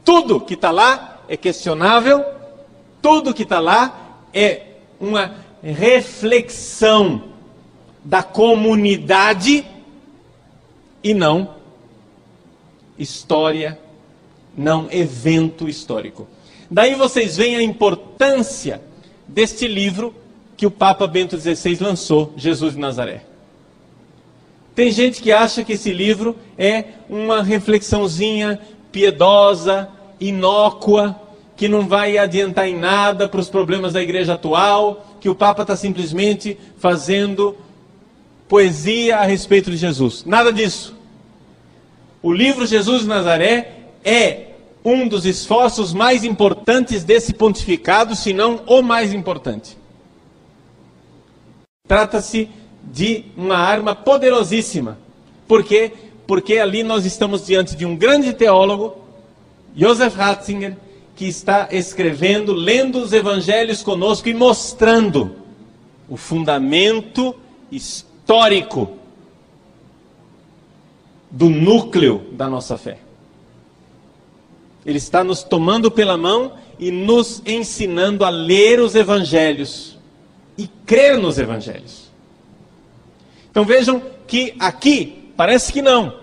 [0.03, 2.25] Tudo que está lá é questionável,
[3.03, 4.63] tudo que está lá é
[4.99, 7.25] uma reflexão
[8.05, 9.65] da comunidade
[11.03, 11.57] e não
[12.99, 13.79] história,
[14.57, 16.27] não evento histórico.
[16.71, 18.83] Daí vocês veem a importância
[19.27, 20.15] deste livro
[20.57, 23.25] que o Papa Bento XVI lançou, Jesus de Nazaré.
[24.75, 29.89] Tem gente que acha que esse livro é uma reflexãozinha piedosa,
[30.21, 31.21] inócua,
[31.59, 35.63] que não vai adiantar em nada para os problemas da igreja atual, que o Papa
[35.63, 37.57] está simplesmente fazendo
[38.47, 40.25] poesia a respeito de Jesus.
[40.25, 40.95] Nada disso.
[42.23, 43.73] O livro Jesus de Nazaré
[44.05, 44.53] é
[44.85, 49.77] um dos esforços mais importantes desse pontificado, se não o mais importante.
[51.89, 52.49] Trata-se
[52.85, 54.97] de uma arma poderosíssima.
[55.49, 55.91] Por quê?
[56.25, 58.97] Porque ali nós estamos diante de um grande teólogo,
[59.75, 60.77] Joseph Ratzinger,
[61.19, 65.35] que está escrevendo, lendo os evangelhos conosco e mostrando
[66.09, 67.35] o fundamento
[67.73, 68.97] histórico
[71.29, 72.99] do núcleo da nossa fé.
[74.87, 79.99] Ele está nos tomando pela mão e nos ensinando a ler os evangelhos
[80.57, 82.13] e crer nos evangelhos.
[83.51, 86.18] Então vejam que aqui parece que não,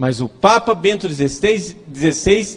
[0.00, 1.76] mas o Papa Bento XVI,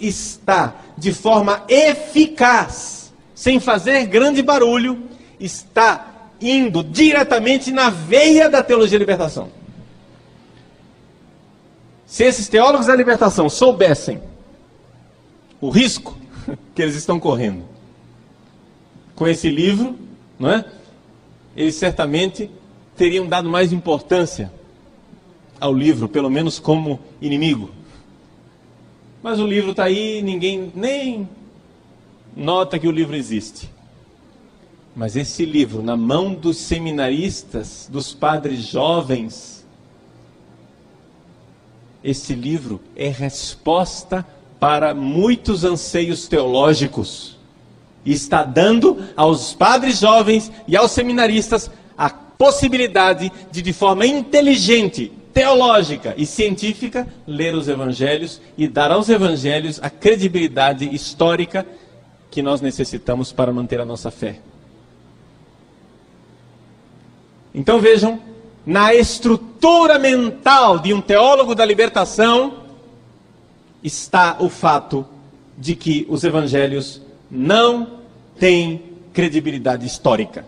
[0.02, 5.04] está de forma eficaz, sem fazer grande barulho,
[5.38, 9.50] está indo diretamente na veia da teologia da libertação.
[12.06, 14.22] Se esses teólogos da libertação soubessem
[15.60, 16.18] o risco
[16.74, 17.66] que eles estão correndo
[19.16, 19.98] com esse livro,
[20.40, 20.64] não é?
[21.58, 22.50] Eles certamente
[22.96, 24.50] teriam dado mais importância
[25.64, 27.72] ao livro, pelo menos como inimigo.
[29.24, 31.30] Mas o livro está aí, ninguém nem
[32.36, 33.70] nota que o livro existe.
[34.94, 39.66] Mas esse livro, na mão dos seminaristas, dos padres jovens,
[42.04, 44.28] esse livro é resposta
[44.60, 47.38] para muitos anseios teológicos.
[48.04, 55.23] E está dando aos padres jovens e aos seminaristas a possibilidade de, de forma inteligente,
[55.34, 61.66] teológica e científica, ler os evangelhos e dar aos evangelhos a credibilidade histórica
[62.30, 64.40] que nós necessitamos para manter a nossa fé.
[67.54, 68.20] Então vejam
[68.66, 72.64] na estrutura mental de um teólogo da libertação
[73.84, 75.06] está o fato
[75.58, 78.00] de que os evangelhos não
[78.40, 78.82] têm
[79.14, 80.46] credibilidade histórica.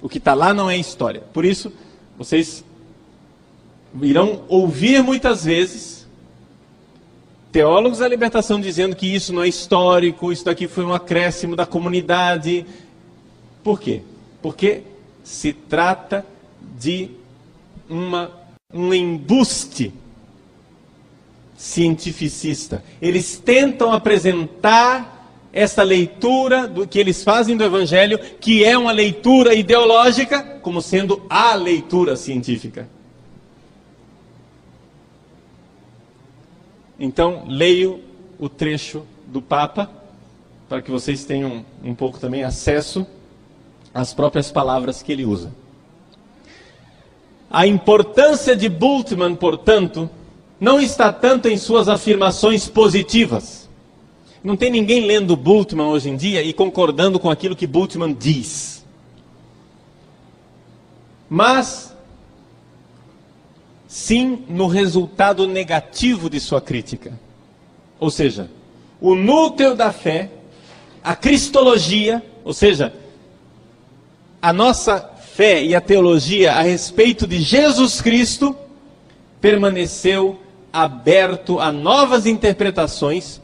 [0.00, 1.22] O que está lá não é história.
[1.32, 1.72] Por isso,
[2.18, 2.64] vocês
[4.02, 6.06] irão ouvir muitas vezes
[7.56, 11.64] teólogos da libertação dizendo que isso não é histórico, isso daqui foi um acréscimo da
[11.64, 12.66] comunidade.
[13.64, 14.02] Por quê?
[14.42, 14.82] Porque
[15.24, 16.24] se trata
[16.78, 17.08] de
[17.88, 18.30] uma,
[18.72, 19.92] um embuste
[21.56, 22.84] cientificista.
[23.00, 25.16] Eles tentam apresentar
[25.50, 31.22] essa leitura do que eles fazem do Evangelho, que é uma leitura ideológica, como sendo
[31.30, 32.86] a leitura científica.
[36.98, 38.00] Então, leio
[38.38, 39.90] o trecho do Papa,
[40.68, 43.06] para que vocês tenham um pouco também acesso
[43.94, 45.52] às próprias palavras que ele usa.
[47.50, 50.10] A importância de Bultmann, portanto,
[50.58, 53.66] não está tanto em suas afirmações positivas
[54.46, 58.86] não tem ninguém lendo Bultmann hoje em dia e concordando com aquilo que Bultmann diz.
[61.28, 61.95] Mas,
[63.96, 67.18] sim no resultado negativo de sua crítica.
[67.98, 68.50] Ou seja,
[69.00, 70.30] o núcleo da fé,
[71.02, 72.92] a cristologia, ou seja,
[74.42, 78.54] a nossa fé e a teologia a respeito de Jesus Cristo,
[79.40, 80.38] permaneceu
[80.70, 83.40] aberto a novas interpretações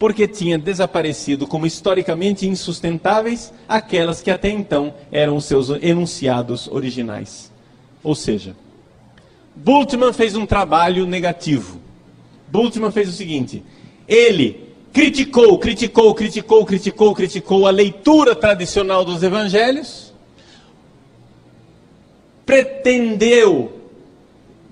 [0.00, 7.52] porque tinha desaparecido como historicamente insustentáveis aquelas que até então eram seus enunciados originais.
[8.02, 8.56] Ou seja,
[9.56, 11.80] Bultmann fez um trabalho negativo.
[12.48, 13.62] Bultmann fez o seguinte:
[14.06, 20.12] ele criticou, criticou, criticou, criticou, criticou a leitura tradicional dos evangelhos,
[22.44, 23.80] pretendeu,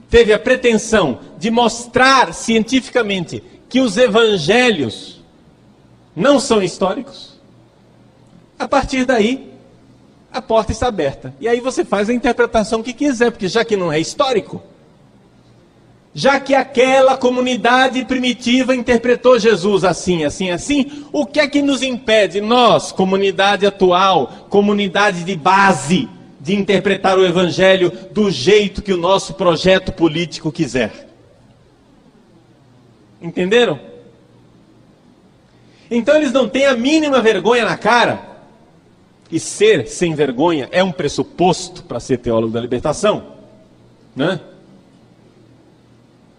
[0.08, 5.20] teve a pretensão de mostrar cientificamente que os evangelhos
[6.14, 7.40] não são históricos,
[8.58, 9.52] a partir daí
[10.32, 11.34] a porta está aberta.
[11.40, 14.62] E aí você faz a interpretação que quiser, porque já que não é histórico,
[16.14, 21.82] já que aquela comunidade primitiva interpretou Jesus assim, assim, assim, o que é que nos
[21.82, 26.08] impede, nós, comunidade atual, comunidade de base,
[26.40, 31.08] de interpretar o Evangelho do jeito que o nosso projeto político quiser?
[33.20, 33.80] Entenderam?
[35.90, 38.34] Então eles não têm a mínima vergonha na cara.
[39.32, 43.32] E ser sem vergonha é um pressuposto para ser teólogo da libertação.
[44.14, 44.38] Né?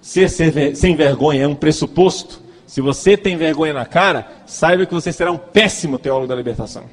[0.06, 2.40] Ser, sem vergonha é um pressuposto.
[2.68, 6.84] Se você tem vergonha na cara, saiba que você será um péssimo teólogo da libertação.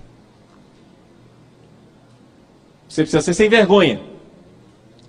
[2.89, 4.01] Você precisa ser sem vergonha.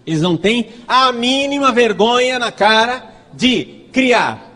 [0.06, 4.51] Eles não têm a mínima vergonha na cara de criar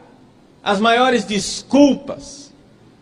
[0.62, 2.48] as maiores desculpas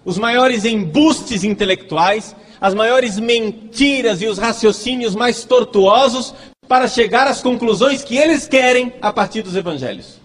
[0.06, 6.34] os maiores embustes intelectuais, as maiores mentiras e os raciocínios mais tortuosos
[6.68, 10.25] para chegar às conclusões que eles querem a partir dos evangelhos.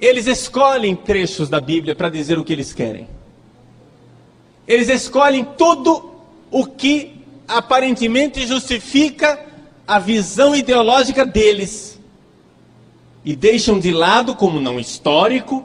[0.00, 3.08] Eles escolhem trechos da Bíblia para dizer o que eles querem.
[4.66, 6.10] Eles escolhem tudo
[6.50, 7.14] o que
[7.46, 9.38] aparentemente justifica
[9.86, 11.98] a visão ideológica deles.
[13.24, 15.64] E deixam de lado, como não histórico,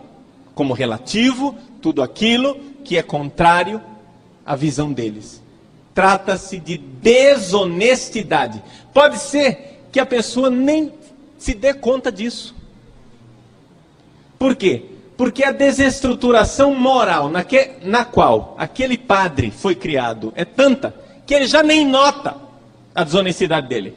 [0.54, 3.82] como relativo tudo aquilo que é contrário
[4.46, 5.42] à visão deles.
[5.94, 8.62] Trata-se de desonestidade.
[8.94, 10.92] Pode ser que a pessoa nem
[11.38, 12.56] se dê conta disso.
[14.40, 14.86] Por quê?
[15.18, 21.34] Porque a desestruturação moral na, que, na qual aquele padre foi criado é tanta que
[21.34, 22.38] ele já nem nota
[22.96, 23.96] a desonestidade dele.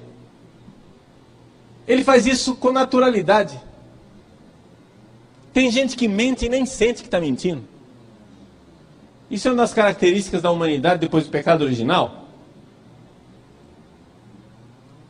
[1.87, 3.59] Ele faz isso com naturalidade.
[5.53, 7.63] Tem gente que mente e nem sente que está mentindo.
[9.31, 12.27] Isso é uma das características da humanidade depois do pecado original.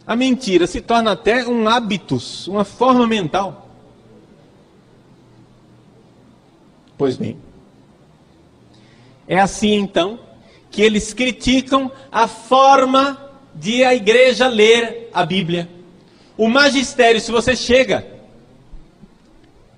[0.07, 3.62] A mentira se torna até um hábitus, uma forma mental.
[7.03, 7.37] Pois bem,
[9.27, 10.21] é assim então
[10.71, 13.19] que eles criticam a forma
[13.53, 15.69] de a igreja ler a Bíblia.
[16.39, 18.07] O magistério, se você chega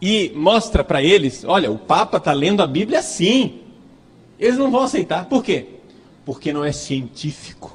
[0.03, 3.62] e mostra para eles: olha, o Papa está lendo a Bíblia assim.
[4.39, 5.25] Eles não vão aceitar.
[5.25, 5.64] Por quê?
[6.27, 7.75] Porque não é científico.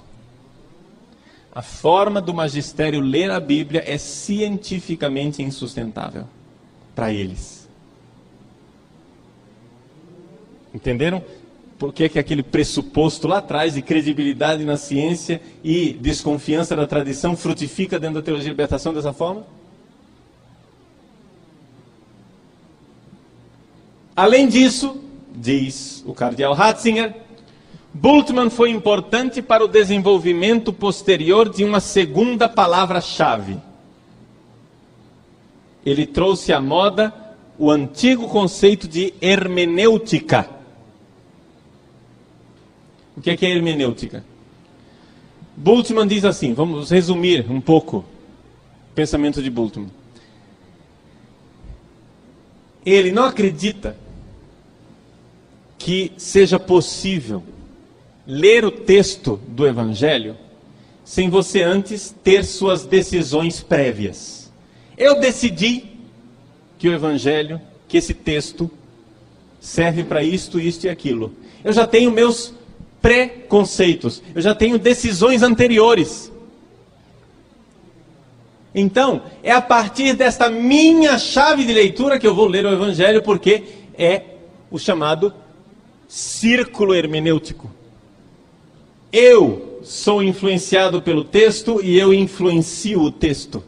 [1.52, 6.28] A forma do magistério ler a Bíblia é cientificamente insustentável
[6.93, 7.59] para eles.
[10.74, 11.24] Entenderam?
[11.80, 17.38] por que, que aquele pressuposto lá atrás de credibilidade na ciência e desconfiança da tradição
[17.38, 19.47] frutifica dentro da teologia de libertação dessa forma?
[24.13, 25.01] Além disso,
[25.34, 27.15] diz o cardeal Ratzinger,
[27.93, 33.57] Bultmann foi importante para o desenvolvimento posterior de uma segunda palavra-chave.
[35.86, 37.13] Ele trouxe à moda
[37.57, 40.59] o antigo conceito de hermenêutica
[43.20, 44.24] o que é, que é hermenêutica?
[45.57, 49.91] Bultmann diz assim, vamos resumir um pouco o pensamento de Bultmann.
[52.86, 53.97] Ele não acredita
[55.78, 57.43] que seja possível
[58.26, 60.38] ler o texto do Evangelho
[61.03, 64.49] sem você antes ter suas decisões prévias.
[64.97, 65.84] Eu decidi
[66.78, 68.72] que o Evangelho, que esse texto
[69.59, 71.34] serve para isto, isto e aquilo.
[71.65, 72.57] Eu já tenho meus
[73.02, 76.32] preconceitos, eu já tenho decisões anteriores.
[78.74, 83.22] Então, é a partir desta minha chave de leitura que eu vou ler o Evangelho,
[83.24, 83.64] porque
[83.97, 84.24] é
[84.70, 85.34] o chamado
[86.08, 87.70] círculo hermenêutico.
[89.12, 93.64] Eu sou influenciado pelo texto e eu influencio o texto.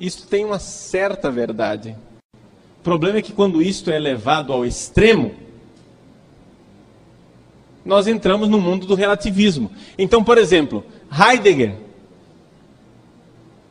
[0.00, 1.94] Isso tem uma certa verdade.
[2.80, 5.32] O problema é que quando isto é levado ao extremo,
[7.84, 9.70] nós entramos no mundo do relativismo.
[9.98, 11.74] Então, por exemplo, Heidegger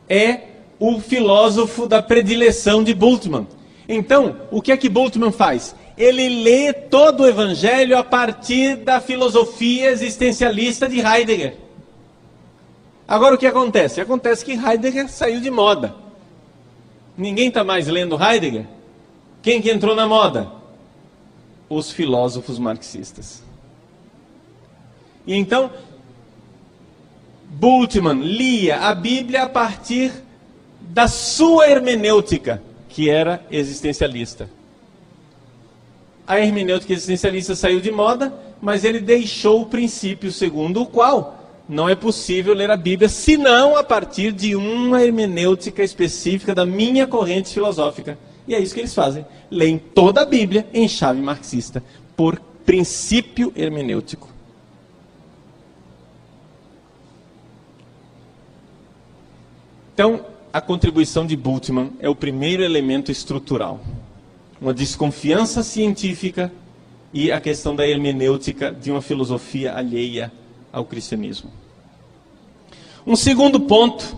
[0.08, 0.40] é
[0.78, 3.46] o filósofo da predileção de Bultmann.
[3.88, 5.74] Então, o que é que Bultmann faz?
[5.96, 11.56] Ele lê todo o evangelho a partir da filosofia existencialista de Heidegger.
[13.06, 14.00] Agora o que acontece?
[14.00, 15.94] Acontece que Heidegger saiu de moda.
[17.16, 18.66] Ninguém está mais lendo Heidegger.
[19.42, 20.50] Quem que entrou na moda?
[21.68, 23.42] Os filósofos marxistas.
[25.26, 25.70] E então,
[27.48, 30.12] Bultmann lia a Bíblia a partir
[30.80, 34.48] da sua hermenêutica, que era existencialista.
[36.26, 41.88] A hermenêutica existencialista saiu de moda, mas ele deixou o princípio segundo o qual não
[41.88, 47.52] é possível ler a Bíblia senão a partir de uma hermenêutica específica da minha corrente
[47.52, 48.18] filosófica.
[48.46, 49.24] E é isso que eles fazem.
[49.50, 51.82] Leem toda a Bíblia em chave marxista,
[52.16, 54.31] por princípio hermenêutico.
[59.94, 63.80] Então, a contribuição de Bultmann é o primeiro elemento estrutural.
[64.60, 66.52] Uma desconfiança científica
[67.12, 70.32] e a questão da hermenêutica de uma filosofia alheia
[70.72, 71.50] ao cristianismo.
[73.06, 74.16] Um segundo ponto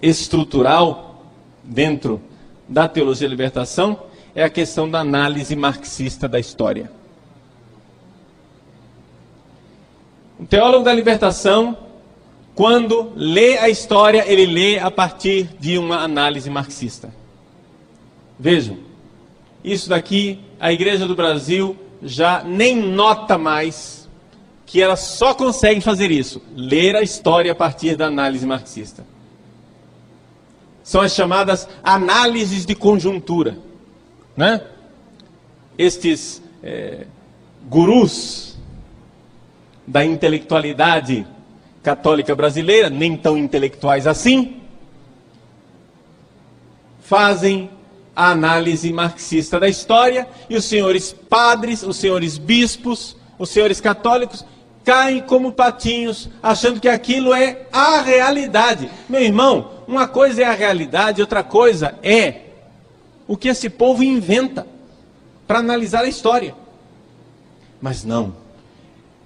[0.00, 1.26] estrutural
[1.62, 2.20] dentro
[2.68, 4.02] da teologia da libertação
[4.34, 6.90] é a questão da análise marxista da história.
[10.40, 11.76] O teólogo da libertação
[12.54, 17.12] quando lê a história, ele lê a partir de uma análise marxista.
[18.38, 18.78] Vejam,
[19.64, 24.08] isso daqui a Igreja do Brasil já nem nota mais
[24.66, 29.04] que ela só consegue fazer isso, ler a história a partir da análise marxista.
[30.82, 33.58] São as chamadas análises de conjuntura,
[34.36, 34.62] né?
[35.78, 37.06] Estes é,
[37.68, 38.56] gurus
[39.86, 41.26] da intelectualidade
[41.82, 44.60] católica brasileira, nem tão intelectuais assim,
[47.02, 47.68] fazem
[48.14, 54.44] a análise marxista da história e os senhores padres, os senhores bispos, os senhores católicos
[54.84, 58.90] caem como patinhos, achando que aquilo é a realidade.
[59.08, 62.42] Meu irmão, uma coisa é a realidade, outra coisa é
[63.26, 64.66] o que esse povo inventa
[65.46, 66.54] para analisar a história.
[67.80, 68.34] Mas não,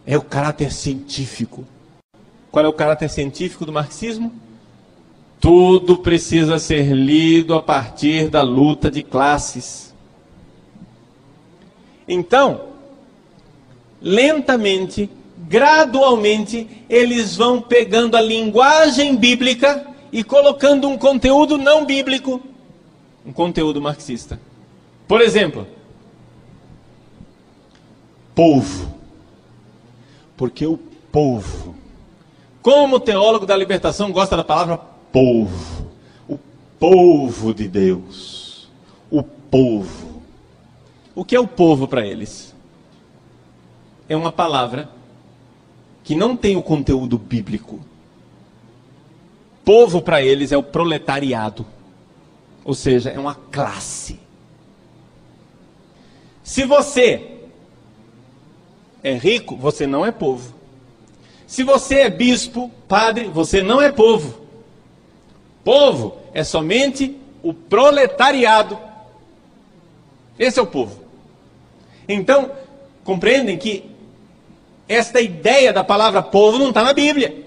[0.07, 1.67] é o caráter científico
[2.57, 4.33] qual é o caráter científico do marxismo?
[5.39, 9.95] Tudo precisa ser lido a partir da luta de classes.
[12.09, 12.69] Então,
[14.01, 22.41] lentamente, gradualmente, eles vão pegando a linguagem bíblica e colocando um conteúdo não bíblico,
[23.27, 24.41] um conteúdo marxista.
[25.07, 25.67] Por exemplo,
[28.35, 28.95] povo.
[30.39, 30.79] Porque o
[31.13, 31.85] povo
[32.67, 34.77] como teólogo da libertação gosta da palavra
[35.13, 35.87] povo.
[36.29, 36.37] O
[36.81, 38.69] povo de Deus.
[39.09, 40.21] O povo.
[41.15, 42.53] O que é o povo para eles?
[44.09, 44.89] É uma palavra
[46.03, 47.79] que não tem o conteúdo bíblico.
[49.65, 51.65] Povo para eles é o proletariado.
[52.65, 54.19] Ou seja, é uma classe.
[56.43, 57.43] Se você
[59.05, 60.56] é rico, você não é povo.
[61.47, 64.41] Se você é bispo, padre, você não é povo.
[65.65, 68.79] Povo é somente o proletariado.
[70.39, 71.01] Esse é o povo.
[72.09, 72.51] Então,
[73.05, 73.85] compreendem que
[74.89, 77.45] esta ideia da palavra povo não está na Bíblia.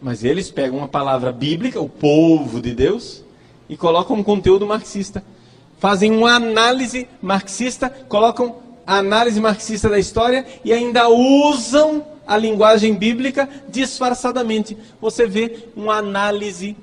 [0.00, 3.24] Mas eles pegam uma palavra bíblica, o povo de Deus,
[3.68, 5.24] e colocam um conteúdo marxista.
[5.78, 12.94] Fazem uma análise marxista, colocam a análise marxista da história e ainda usam a linguagem
[12.94, 14.76] bíblica disfarçadamente.
[15.00, 16.76] Você vê uma análise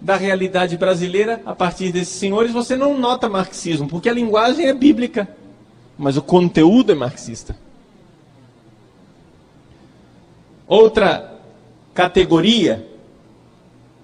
[0.00, 4.72] da realidade brasileira a partir desses senhores, você não nota marxismo, porque a linguagem é
[4.72, 5.28] bíblica,
[5.98, 7.54] mas o conteúdo é marxista.
[10.66, 11.38] Outra
[11.92, 12.86] categoria,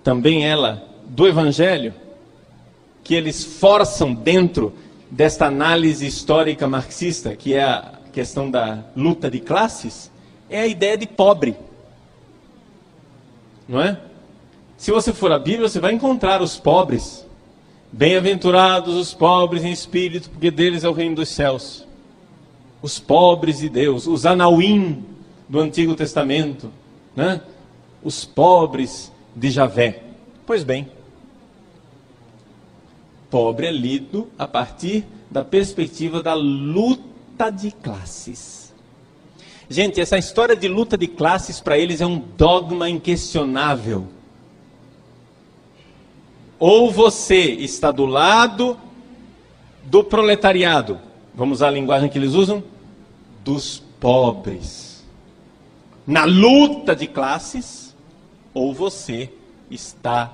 [0.03, 1.95] também ela, do Evangelho,
[3.03, 4.74] que eles forçam dentro
[5.11, 10.11] desta análise histórica marxista, que é a questão da luta de classes,
[10.48, 11.57] é a ideia de pobre.
[13.68, 13.98] Não é?
[14.76, 17.26] Se você for à Bíblia, você vai encontrar os pobres.
[17.90, 21.86] Bem-aventurados os pobres em espírito, porque deles é o reino dos céus.
[22.82, 25.04] Os pobres de Deus, os anauim
[25.48, 26.70] do Antigo Testamento,
[27.14, 27.40] né?
[28.02, 30.02] os pobres de Javé.
[30.44, 30.88] Pois bem,
[33.31, 38.74] pobre é lido a partir da perspectiva da luta de classes.
[39.68, 44.07] Gente, essa história de luta de classes para eles é um dogma inquestionável.
[46.59, 48.79] Ou você está do lado
[49.85, 50.99] do proletariado,
[51.35, 52.62] vamos usar a linguagem que eles usam,
[53.45, 55.05] dos pobres.
[56.07, 57.95] Na luta de classes,
[58.55, 59.31] ou você
[59.70, 60.33] está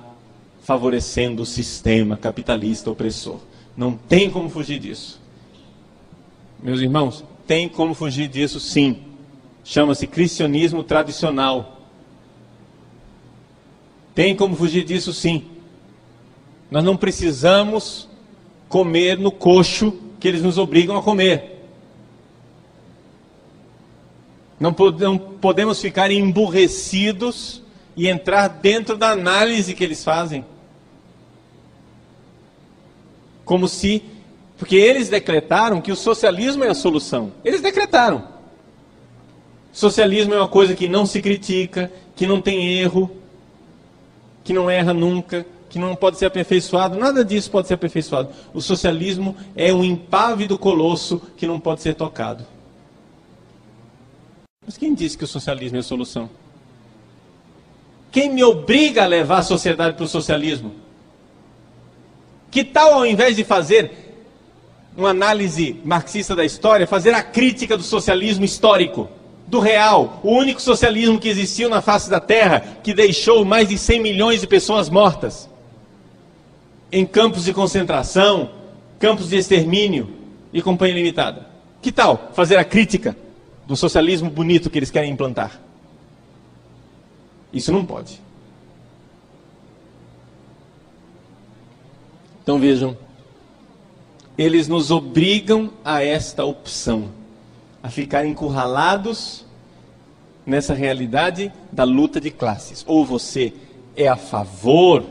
[0.63, 3.39] favorecendo o sistema capitalista opressor.
[3.75, 5.21] Não tem como fugir disso.
[6.61, 9.03] Meus irmãos, tem como fugir disso sim.
[9.63, 11.81] Chama-se cristianismo tradicional.
[14.15, 15.45] Tem como fugir disso sim.
[16.71, 18.07] Nós não precisamos
[18.69, 21.51] comer no coxo que eles nos obrigam a comer.
[24.57, 27.61] Não, podemos ficar emburrecidos
[27.97, 30.45] e entrar dentro da análise que eles fazem.
[33.45, 34.03] Como se.
[34.57, 37.31] Porque eles decretaram que o socialismo é a solução.
[37.43, 38.23] Eles decretaram.
[39.71, 43.09] Socialismo é uma coisa que não se critica, que não tem erro,
[44.43, 48.29] que não erra nunca, que não pode ser aperfeiçoado, nada disso pode ser aperfeiçoado.
[48.53, 52.45] O socialismo é um impávido colosso que não pode ser tocado.
[54.63, 56.29] Mas quem disse que o socialismo é a solução?
[58.11, 60.75] Quem me obriga a levar a sociedade para o socialismo?
[62.53, 63.91] Que tal, ao invés de fazer
[64.95, 69.09] uma análise marxista da história, fazer a crítica do socialismo histórico?
[69.45, 73.77] do real, o único socialismo que existiu na face da terra, que deixou mais de
[73.77, 75.49] 100 milhões de pessoas mortas
[76.91, 78.49] em campos de concentração,
[78.97, 80.09] campos de extermínio
[80.51, 81.45] e companhia limitada.
[81.81, 83.15] Que tal fazer a crítica
[83.67, 85.59] do socialismo bonito que eles querem implantar?
[87.51, 88.19] Isso não pode.
[92.43, 92.97] Então vejam,
[94.37, 97.09] eles nos obrigam a esta opção,
[97.81, 99.45] a ficar encurralados
[100.45, 102.83] nessa realidade da luta de classes.
[102.85, 103.53] Ou você
[103.95, 105.05] é a favor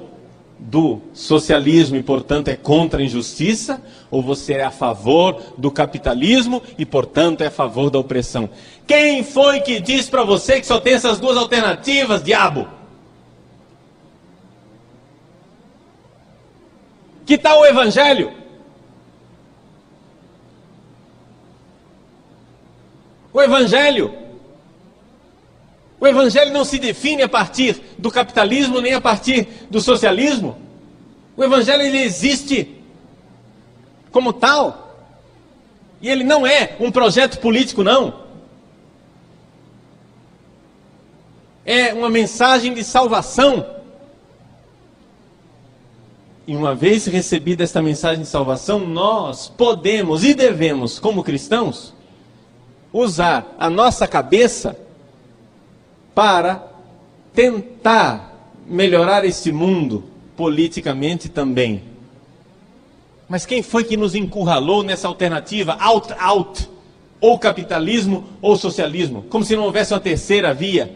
[0.59, 6.63] do socialismo e, portanto, é contra a injustiça, ou você é a favor do capitalismo
[6.79, 8.49] e, portanto, é a favor da opressão.
[8.87, 12.82] Quem foi que disse para você que só tem essas duas alternativas, diabo?
[17.25, 18.33] Que tal o evangelho?
[23.33, 24.23] O evangelho
[26.03, 30.59] o Evangelho não se define a partir do capitalismo nem a partir do socialismo.
[31.37, 32.83] O Evangelho ele existe
[34.11, 34.97] como tal.
[36.01, 38.25] E ele não é um projeto político, não.
[41.65, 43.65] É uma mensagem de salvação.
[46.47, 51.95] E uma vez recebida esta mensagem de salvação, nós podemos e devemos, como cristãos,
[52.93, 54.77] usar a nossa cabeça
[56.15, 56.69] para
[57.33, 60.05] tentar melhorar esse mundo
[60.37, 61.83] politicamente também.
[63.29, 66.69] Mas quem foi que nos encurralou nessa alternativa out out,
[67.21, 70.93] ou capitalismo ou socialismo, como se não houvesse uma terceira via,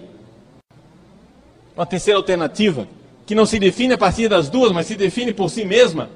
[1.76, 2.88] uma terceira alternativa
[3.26, 6.08] que não se define a partir das duas, mas se define por si mesma,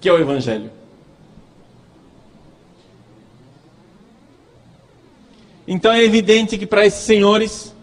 [0.00, 0.70] que é o Evangelho.
[5.68, 7.74] Então é evidente que para esses senhores,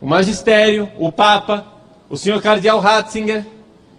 [0.00, 1.66] o magistério, o Papa,
[2.08, 3.44] o senhor cardeal Ratzinger,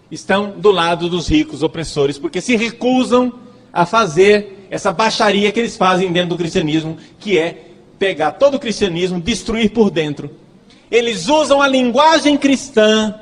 [0.10, 3.34] estão do lado dos ricos opressores, porque se recusam
[3.72, 7.66] a fazer essa baixaria que eles fazem dentro do cristianismo, que é
[7.98, 10.30] pegar todo o cristianismo, destruir por dentro.
[10.90, 13.14] Eles usam a linguagem cristã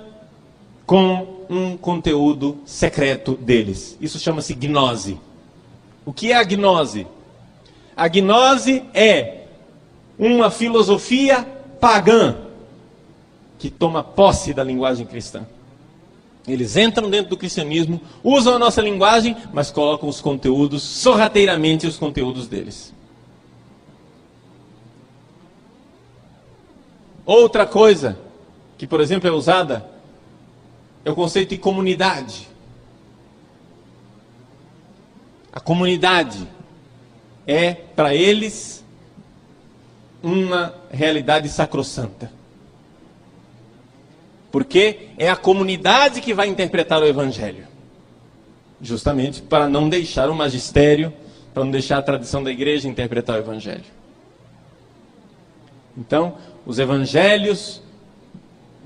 [0.88, 3.98] com um conteúdo secreto deles.
[4.00, 5.20] Isso chama-se gnose.
[6.06, 7.06] O que é a gnose?
[7.96, 9.48] A gnose é
[10.18, 11.44] uma filosofia
[11.80, 12.38] pagã
[13.60, 15.46] que toma posse da linguagem cristã.
[16.48, 21.98] Eles entram dentro do cristianismo, usam a nossa linguagem, mas colocam os conteúdos, sorrateiramente os
[21.98, 22.94] conteúdos deles.
[27.26, 28.18] Outra coisa
[28.78, 29.97] que, por exemplo, é usada
[31.08, 32.50] é o conceito de comunidade.
[35.54, 36.46] A comunidade
[37.48, 38.84] é, para eles,
[40.22, 42.30] uma realidade sacrossanta.
[44.52, 47.66] Porque é a comunidade que vai interpretar o Evangelho.
[48.82, 51.14] Justamente para não deixar o magistério,
[51.54, 53.86] para não deixar a tradição da igreja interpretar o Evangelho.
[55.98, 56.36] Então,
[56.66, 57.82] os Evangelhos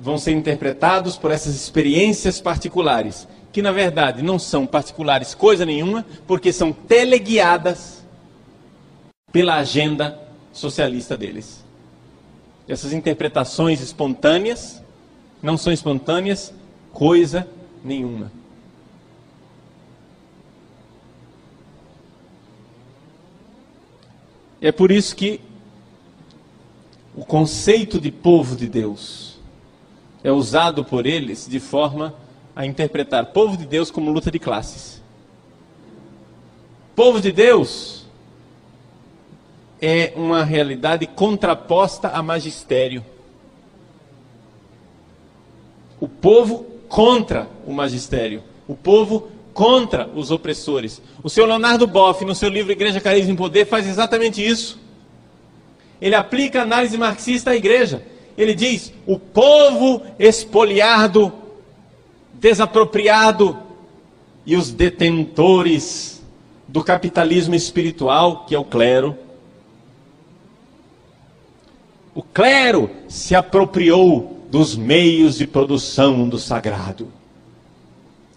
[0.01, 6.03] vão ser interpretados por essas experiências particulares, que na verdade não são particulares coisa nenhuma,
[6.25, 8.03] porque são teleguiadas
[9.31, 10.19] pela agenda
[10.51, 11.63] socialista deles.
[12.67, 14.81] Essas interpretações espontâneas
[15.41, 16.51] não são espontâneas
[16.91, 17.47] coisa
[17.83, 18.31] nenhuma.
[24.59, 25.39] É por isso que
[27.15, 29.30] o conceito de povo de Deus
[30.23, 32.13] é usado por eles de forma
[32.55, 35.01] a interpretar povo de Deus como luta de classes.
[36.95, 38.05] Povo de Deus
[39.81, 43.03] é uma realidade contraposta a magistério
[46.01, 50.99] o povo contra o magistério, o povo contra os opressores.
[51.21, 54.79] O senhor Leonardo Boff, no seu livro Igreja, Carisma e Poder, faz exatamente isso.
[56.01, 58.01] Ele aplica a análise marxista à igreja.
[58.41, 61.31] Ele diz: o povo espoliado,
[62.33, 63.55] desapropriado
[64.43, 66.23] e os detentores
[66.67, 69.15] do capitalismo espiritual, que é o clero.
[72.15, 77.09] O clero se apropriou dos meios de produção do sagrado.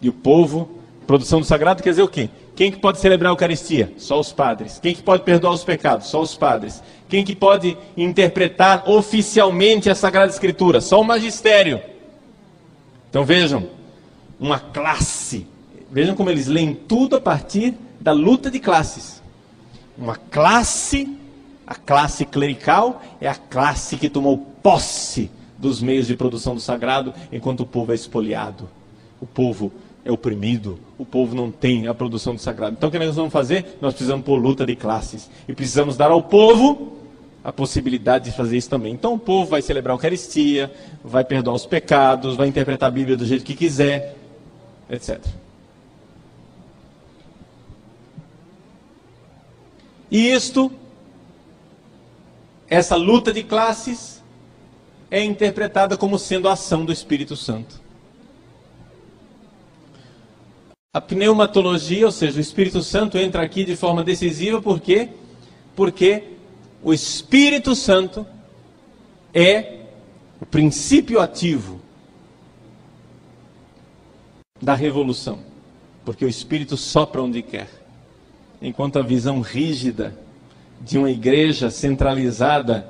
[0.03, 0.69] E o povo,
[1.07, 2.29] produção do sagrado quer dizer o quê?
[2.55, 3.95] Quem que pode celebrar a Eucaristia?
[3.97, 4.79] Só os padres.
[4.79, 6.09] Quem que pode perdoar os pecados?
[6.09, 6.83] Só os padres.
[7.15, 10.81] Quem que pode interpretar oficialmente a Sagrada Escritura?
[10.81, 11.81] Só o magistério.
[13.09, 13.69] Então vejam,
[14.41, 15.47] uma classe.
[15.93, 19.23] Vejam como eles leem tudo a partir da luta de classes.
[19.97, 21.17] Uma classe,
[21.65, 27.15] a classe clerical é a classe que tomou posse dos meios de produção do sagrado,
[27.31, 28.69] enquanto o povo é espoliado.
[29.21, 29.71] O povo
[30.05, 32.75] é oprimido, o povo não tem a produção do sagrado.
[32.77, 33.79] Então o que nós vamos fazer?
[33.81, 35.31] Nós precisamos pôr luta de classes.
[35.47, 37.04] E precisamos dar ao povo
[37.45, 38.95] a possibilidade de fazer isso também.
[38.95, 40.73] Então o povo vai celebrar a Eucaristia,
[41.05, 44.17] vai perdoar os pecados, vai interpretar a Bíblia do jeito que quiser,
[44.89, 45.21] etc.
[50.11, 50.73] E isto,
[52.67, 54.23] essa luta de classes,
[55.11, 57.83] é interpretada como sendo a ação do Espírito Santo.
[60.95, 65.11] A pneumatologia, ou seja, o Espírito Santo entra aqui de forma decisiva, por quê?
[65.75, 66.34] Porque
[66.85, 68.27] o Espírito Santo
[69.33, 69.81] é
[70.39, 71.81] o princípio ativo
[74.61, 75.39] da revolução.
[76.05, 77.69] Porque o Espírito sopra onde quer.
[78.61, 80.15] Enquanto a visão rígida
[80.83, 82.87] de uma igreja centralizada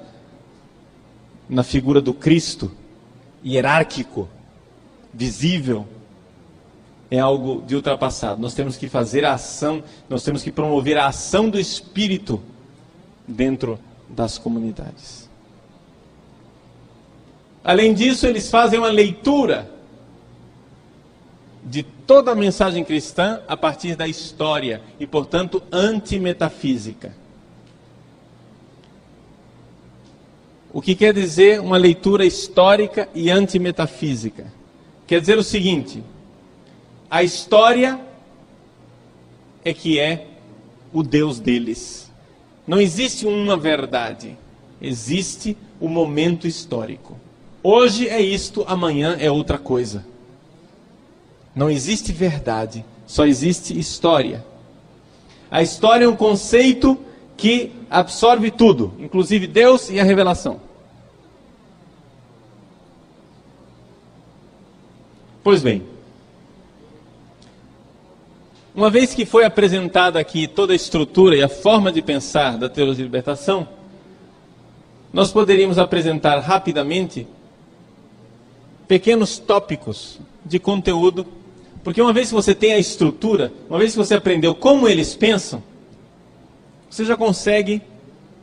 [1.48, 2.72] na figura do Cristo,
[3.44, 4.28] hierárquico,
[5.12, 5.86] visível,
[7.08, 8.40] é algo de ultrapassado.
[8.40, 12.42] Nós temos que fazer a ação, nós temos que promover a ação do Espírito
[13.26, 15.28] dentro das comunidades.
[17.62, 19.70] Além disso, eles fazem uma leitura
[21.64, 27.16] de toda a mensagem cristã a partir da história e, portanto, antimetafísica.
[30.70, 34.52] O que quer dizer uma leitura histórica e antimetafísica?
[35.06, 36.02] Quer dizer o seguinte:
[37.08, 37.98] a história
[39.64, 40.26] é que é
[40.92, 42.03] o Deus deles.
[42.66, 44.36] Não existe uma verdade,
[44.80, 47.16] existe o momento histórico.
[47.62, 50.04] Hoje é isto, amanhã é outra coisa.
[51.54, 54.44] Não existe verdade, só existe história.
[55.50, 56.98] A história é um conceito
[57.36, 60.60] que absorve tudo, inclusive Deus e a revelação.
[65.42, 65.82] Pois bem,
[68.74, 72.68] uma vez que foi apresentada aqui toda a estrutura e a forma de pensar da
[72.68, 73.68] teologia de libertação,
[75.12, 77.26] nós poderíamos apresentar rapidamente
[78.88, 81.24] pequenos tópicos de conteúdo,
[81.84, 85.14] porque uma vez que você tem a estrutura, uma vez que você aprendeu como eles
[85.14, 85.62] pensam,
[86.90, 87.80] você já consegue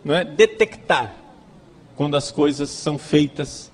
[0.04, 1.14] não é, detectar
[1.96, 3.70] quando as coisas são feitas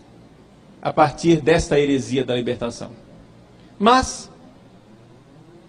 [0.82, 2.92] a partir desta heresia da libertação.
[3.78, 4.30] Mas,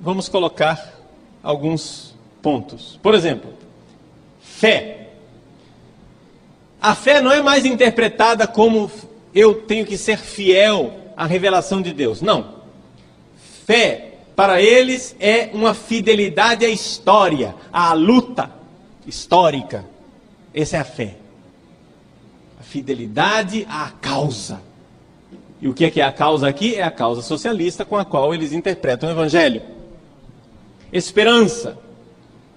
[0.01, 0.95] vamos colocar
[1.43, 2.99] alguns pontos.
[3.03, 3.53] Por exemplo,
[4.41, 5.09] fé.
[6.81, 8.91] A fé não é mais interpretada como
[9.35, 12.23] eu tenho que ser fiel à revelação de Deus.
[12.23, 12.59] Não.
[13.67, 18.51] Fé, para eles, é uma fidelidade à história, à luta
[19.07, 19.85] histórica.
[20.55, 21.17] Essa é a fé.
[22.61, 24.61] A fidelidade à causa.
[25.61, 26.77] E o que é que é a causa aqui?
[26.77, 29.78] É a causa socialista com a qual eles interpretam o Evangelho.
[30.93, 31.79] Esperança.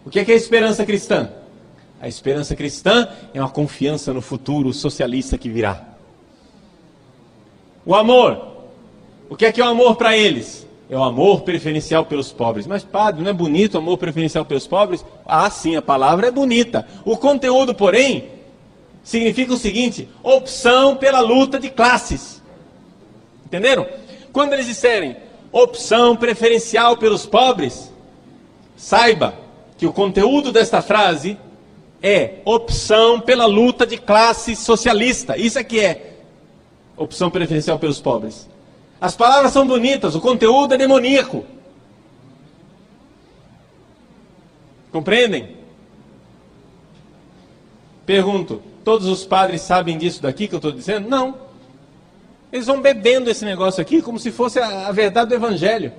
[0.06, 1.30] O que é que é a esperança cristã?
[2.02, 5.86] A esperança cristã é uma confiança no futuro socialista que virá.
[7.86, 8.50] O amor.
[9.30, 10.68] O que é que é o amor para eles?
[10.90, 12.66] É o amor preferencial pelos pobres.
[12.66, 15.06] Mas, padre, não é bonito o amor preferencial pelos pobres?
[15.26, 16.88] Ah, sim, a palavra é bonita.
[17.06, 18.30] O conteúdo, porém,
[19.04, 22.42] significa o seguinte: opção pela luta de classes.
[23.46, 23.88] Entenderam?
[24.34, 25.16] Quando eles disserem
[25.52, 27.91] opção preferencial pelos pobres,
[28.82, 29.36] saiba
[29.78, 31.38] que o conteúdo desta frase
[32.02, 35.38] é opção pela luta de classe socialista.
[35.38, 36.16] Isso é que é
[36.98, 38.50] opção preferencial pelos pobres.
[39.00, 41.46] As palavras são bonitas, o conteúdo é demoníaco.
[44.92, 45.58] Compreendem?
[48.04, 51.08] Pergunto: todos os padres sabem disso daqui que eu estou dizendo?
[51.08, 51.36] Não.
[52.52, 55.94] Eles vão bebendo esse negócio aqui como se fosse a, a verdade do Evangelho.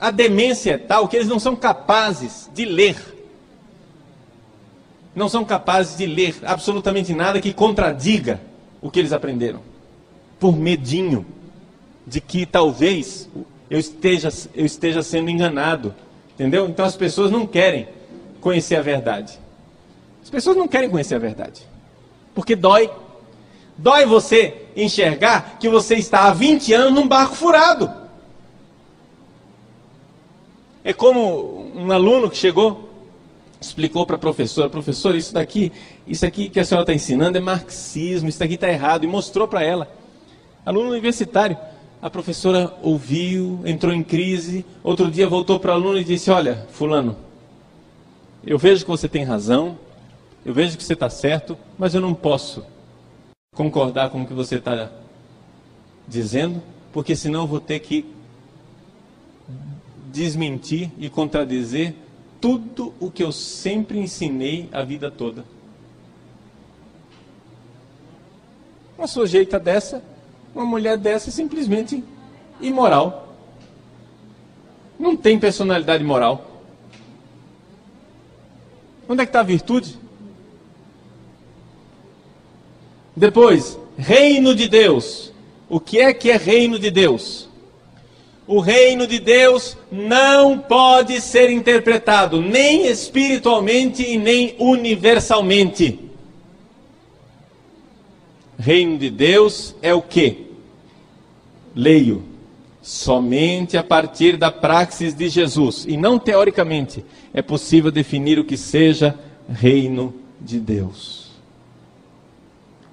[0.00, 2.96] A demência é tal que eles não são capazes de ler
[5.14, 8.40] não são capazes de ler absolutamente nada que contradiga
[8.80, 9.60] o que eles aprenderam,
[10.38, 11.26] por medinho
[12.06, 13.28] de que talvez
[13.68, 15.94] eu esteja, eu esteja sendo enganado,
[16.34, 16.66] entendeu?
[16.68, 17.88] Então as pessoas não querem
[18.40, 19.38] conhecer a verdade.
[20.22, 21.62] As pessoas não querem conhecer a verdade,
[22.34, 22.90] porque dói.
[23.76, 27.90] Dói você enxergar que você está há 20 anos num barco furado.
[30.82, 32.90] É como um aluno que chegou
[33.60, 35.70] explicou para a professora, professora, isso daqui,
[36.06, 39.46] isso aqui que a senhora está ensinando é marxismo, isso daqui está errado, e mostrou
[39.46, 39.86] para ela.
[40.64, 41.56] Aluno universitário.
[42.00, 46.66] A professora ouviu, entrou em crise, outro dia voltou para o aluno e disse, olha,
[46.70, 47.14] fulano,
[48.42, 49.78] eu vejo que você tem razão,
[50.42, 52.64] eu vejo que você está certo, mas eu não posso
[53.54, 54.90] concordar com o que você está
[56.08, 58.06] dizendo, porque senão eu vou ter que
[60.10, 61.94] desmentir e contradizer
[62.40, 65.44] tudo o que eu sempre ensinei a vida toda.
[68.96, 70.02] Uma sujeita dessa,
[70.54, 72.02] uma mulher dessa é simplesmente
[72.60, 73.34] imoral.
[74.98, 76.50] Não tem personalidade moral.
[79.08, 79.98] Onde é que está a virtude?
[83.16, 85.32] Depois, reino de Deus.
[85.68, 87.49] O que é que é reino de Deus?
[88.50, 96.10] O reino de Deus não pode ser interpretado nem espiritualmente e nem universalmente.
[98.58, 100.48] Reino de Deus é o que?
[101.76, 102.24] Leio.
[102.82, 108.56] Somente a partir da praxis de Jesus, e não teoricamente, é possível definir o que
[108.56, 109.16] seja
[109.48, 111.30] reino de Deus.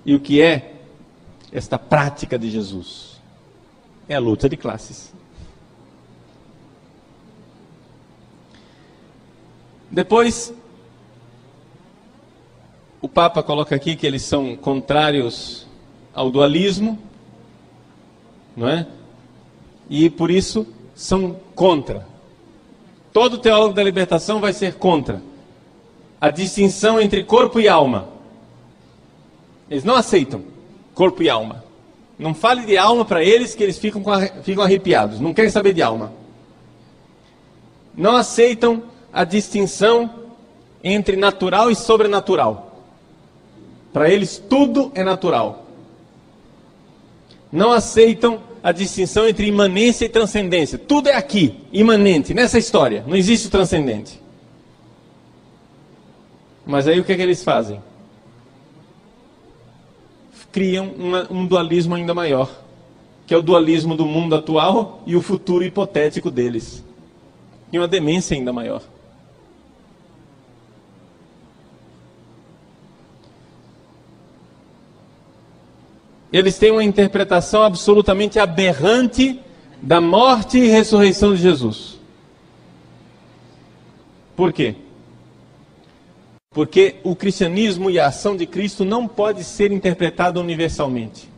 [0.05, 0.73] E o que é
[1.51, 3.19] esta prática de Jesus?
[4.07, 5.16] É a luta de classes.
[9.89, 10.53] Depois,
[13.01, 15.65] o Papa coloca aqui que eles são contrários
[16.13, 16.97] ao dualismo,
[18.55, 18.87] não é?
[19.89, 22.07] E por isso são contra.
[23.13, 25.21] Todo teólogo da libertação vai ser contra
[26.19, 28.09] a distinção entre corpo e alma.
[29.69, 30.43] Eles não aceitam
[30.93, 31.63] corpo e alma.
[32.17, 34.03] Não fale de alma para eles que eles ficam,
[34.41, 35.19] ficam arrepiados.
[35.19, 36.11] Não querem saber de alma.
[37.95, 38.83] Não aceitam
[39.17, 40.11] a distinção
[40.83, 42.83] entre natural e sobrenatural.
[43.91, 45.65] Para eles, tudo é natural.
[47.51, 50.77] Não aceitam a distinção entre imanência e transcendência.
[50.77, 53.03] Tudo é aqui, imanente, nessa história.
[53.07, 54.21] Não existe o transcendente.
[56.63, 57.81] Mas aí o que, é que eles fazem?
[60.51, 62.51] Criam uma, um dualismo ainda maior,
[63.25, 66.83] que é o dualismo do mundo atual e o futuro hipotético deles.
[67.73, 68.83] E uma demência ainda maior.
[76.31, 79.39] Eles têm uma interpretação absolutamente aberrante
[79.81, 81.99] da morte e ressurreição de Jesus.
[84.35, 84.75] Por quê?
[86.51, 91.29] Porque o cristianismo e a ação de Cristo não pode ser interpretado universalmente.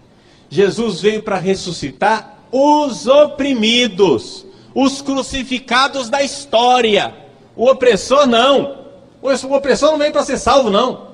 [0.49, 7.13] Jesus veio para ressuscitar os oprimidos, os crucificados da história.
[7.55, 8.79] O opressor não.
[9.21, 11.08] O opressor não veio para ser salvo, não.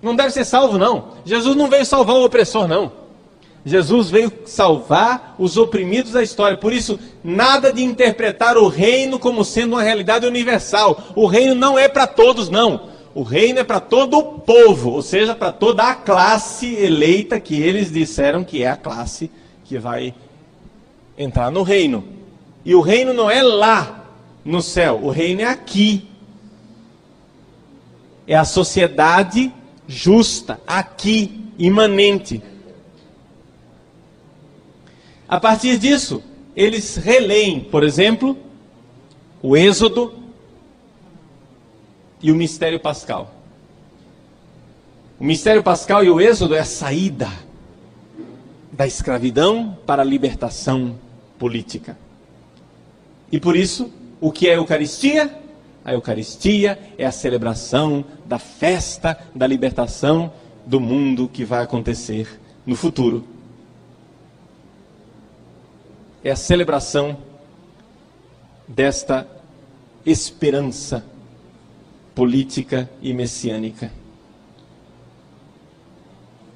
[0.00, 1.14] Não deve ser salvo, não.
[1.24, 2.92] Jesus não veio salvar o opressor, não.
[3.64, 6.56] Jesus veio salvar os oprimidos da história.
[6.56, 11.12] Por isso, nada de interpretar o reino como sendo uma realidade universal.
[11.14, 12.88] O reino não é para todos, não.
[13.14, 17.60] O reino é para todo o povo, ou seja, para toda a classe eleita que
[17.60, 19.30] eles disseram que é a classe
[19.64, 20.14] que vai
[21.16, 22.04] entrar no reino.
[22.64, 24.04] E o reino não é lá
[24.44, 26.08] no céu, o reino é aqui.
[28.26, 29.52] É a sociedade
[29.88, 32.42] justa, aqui, imanente.
[35.26, 36.22] A partir disso,
[36.54, 38.36] eles releem, por exemplo,
[39.42, 40.14] o Êxodo
[42.22, 43.34] e o mistério pascal.
[45.18, 47.28] O mistério pascal e o Êxodo é a saída
[48.70, 50.96] da escravidão para a libertação
[51.38, 51.98] política.
[53.30, 55.47] E por isso, o que é a Eucaristia?
[55.88, 60.32] A Eucaristia é a celebração da festa da libertação
[60.66, 63.38] do mundo que vai acontecer no futuro
[66.22, 67.16] é a celebração
[68.66, 69.26] desta
[70.04, 71.04] esperança
[72.14, 73.90] política e messiânica.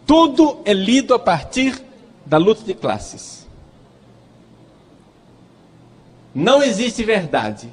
[0.07, 1.81] Tudo é lido a partir
[2.27, 3.47] da luta de classes.
[6.35, 7.73] Não existe verdade.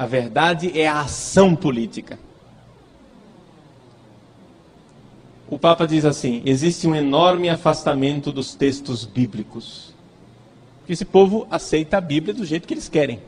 [0.00, 2.18] A verdade é a ação política.
[5.48, 9.90] O Papa diz assim: existe um enorme afastamento dos textos bíblicos
[10.92, 13.20] esse povo aceita a Bíblia do jeito que eles querem.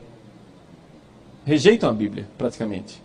[1.45, 3.01] Rejeitam a Bíblia, praticamente.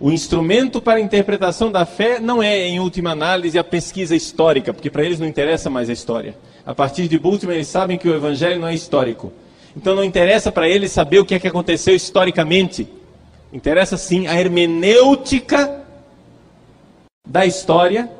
[0.00, 4.72] O instrumento para a interpretação da fé não é, em última análise, a pesquisa histórica,
[4.72, 6.34] porque para eles não interessa mais a história.
[6.64, 9.30] A partir de Bultmann, eles sabem que o Evangelho não é histórico.
[9.76, 12.88] Então não interessa para eles saber o que é que aconteceu historicamente.
[13.52, 15.84] Interessa sim a hermenêutica
[17.28, 18.10] da história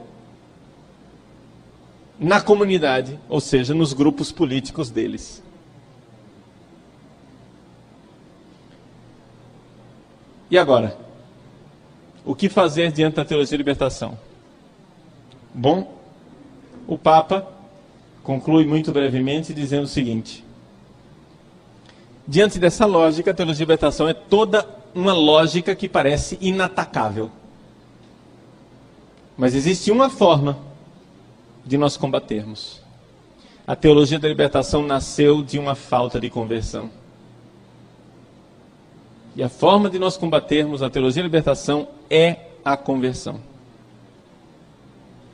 [2.21, 5.43] na comunidade, ou seja, nos grupos políticos deles.
[10.51, 10.97] E agora?
[12.25, 14.19] O que fazer diante da teologia de libertação?
[15.55, 15.97] Bom,
[16.87, 17.47] o Papa
[18.23, 20.46] conclui muito brevemente dizendo o seguinte:
[22.29, 27.31] Diante dessa lógica, a teologia de libertação é toda uma lógica que parece inatacável.
[29.37, 30.59] Mas existe uma forma
[31.65, 32.81] de nós combatermos.
[33.67, 36.91] A teologia da libertação nasceu de uma falta de conversão.
[39.37, 43.41] E a forma de nós combatermos a teologia da libertação é a conversão.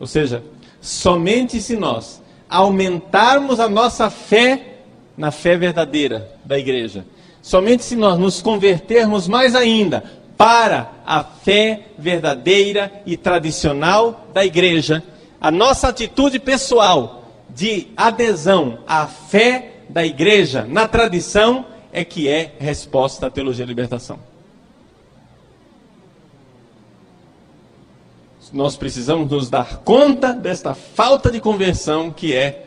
[0.00, 0.42] Ou seja,
[0.80, 2.20] somente se nós
[2.50, 4.71] aumentarmos a nossa fé
[5.16, 7.04] na fé verdadeira da igreja,
[7.40, 10.02] somente se nós nos convertermos mais ainda
[10.36, 15.02] para a fé verdadeira e tradicional da igreja,
[15.40, 22.54] a nossa atitude pessoal de adesão à fé da igreja na tradição é que é
[22.58, 24.18] resposta à teologia da libertação.
[28.52, 32.66] Nós precisamos nos dar conta desta falta de conversão que é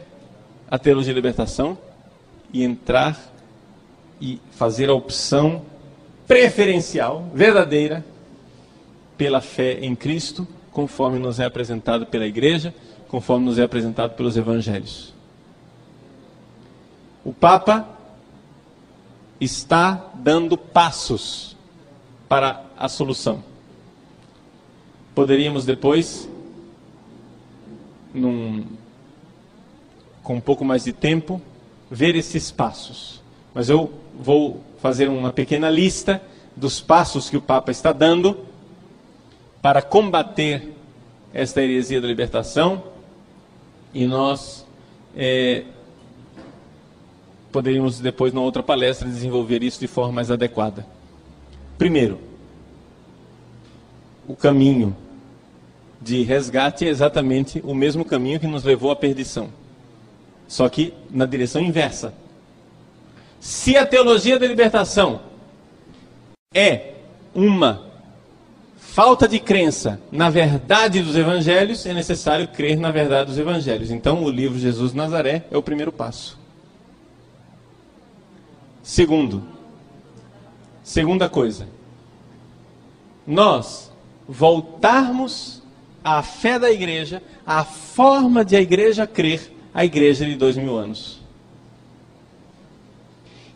[0.69, 1.77] a teologia da libertação
[2.55, 3.19] e entrar
[4.21, 5.63] e fazer a opção
[6.25, 8.03] preferencial, verdadeira,
[9.17, 12.73] pela fé em Cristo conforme nos é apresentado pela igreja,
[13.09, 15.13] conforme nos é apresentado pelos evangelhos.
[17.25, 17.89] O Papa
[19.39, 21.57] está dando passos
[22.29, 23.43] para a solução.
[25.13, 26.29] Poderíamos depois,
[28.13, 28.65] num,
[30.23, 31.41] com um pouco mais de tempo,
[31.89, 33.21] ver esses passos.
[33.53, 36.21] Mas eu vou fazer uma pequena lista
[36.55, 38.45] dos passos que o Papa está dando
[39.61, 40.73] para combater
[41.33, 42.83] esta heresia da libertação
[43.93, 44.65] e nós
[45.15, 45.63] é,
[47.51, 50.85] poderíamos depois, numa outra palestra, desenvolver isso de forma mais adequada.
[51.77, 52.19] Primeiro,
[54.27, 54.95] o caminho
[56.01, 59.49] de resgate é exatamente o mesmo caminho que nos levou à perdição,
[60.47, 62.13] só que na direção inversa.
[63.39, 65.21] Se a teologia da libertação
[66.53, 66.93] é
[67.33, 67.85] uma
[68.77, 73.91] falta de crença na verdade dos evangelhos, é necessário crer na verdade dos evangelhos.
[73.91, 76.39] Então, o livro Jesus Nazaré é o primeiro passo.
[78.81, 79.43] Segundo,
[80.83, 81.67] segunda coisa,
[83.27, 83.91] nós
[84.27, 85.61] voltarmos
[86.03, 90.77] à fé da igreja, à forma de a igreja crer, a igreja de dois mil
[90.77, 91.19] anos.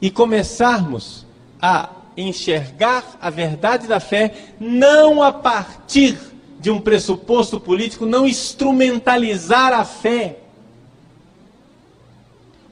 [0.01, 1.25] E começarmos
[1.61, 6.17] a enxergar a verdade da fé não a partir
[6.59, 10.39] de um pressuposto político, não instrumentalizar a fé.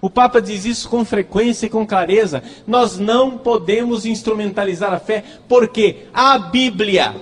[0.02, 2.44] O Papa diz isso com frequência e com clareza.
[2.68, 7.16] Nós não podemos instrumentalizar a fé, porque a Bíblia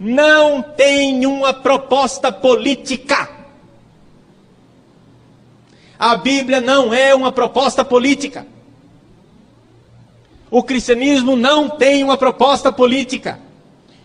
[0.00, 3.41] não tem uma proposta política.
[6.02, 8.44] A Bíblia não é uma proposta política.
[10.50, 13.38] O cristianismo não tem uma proposta política.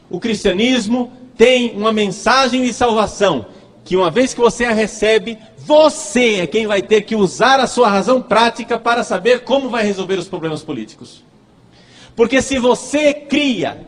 [0.08, 3.48] O cristianismo tem uma mensagem de salvação,
[3.84, 7.66] que uma vez que você a recebe, você é quem vai ter que usar a
[7.66, 11.24] sua razão prática para saber como vai resolver os problemas políticos.
[12.16, 13.88] Porque se você cria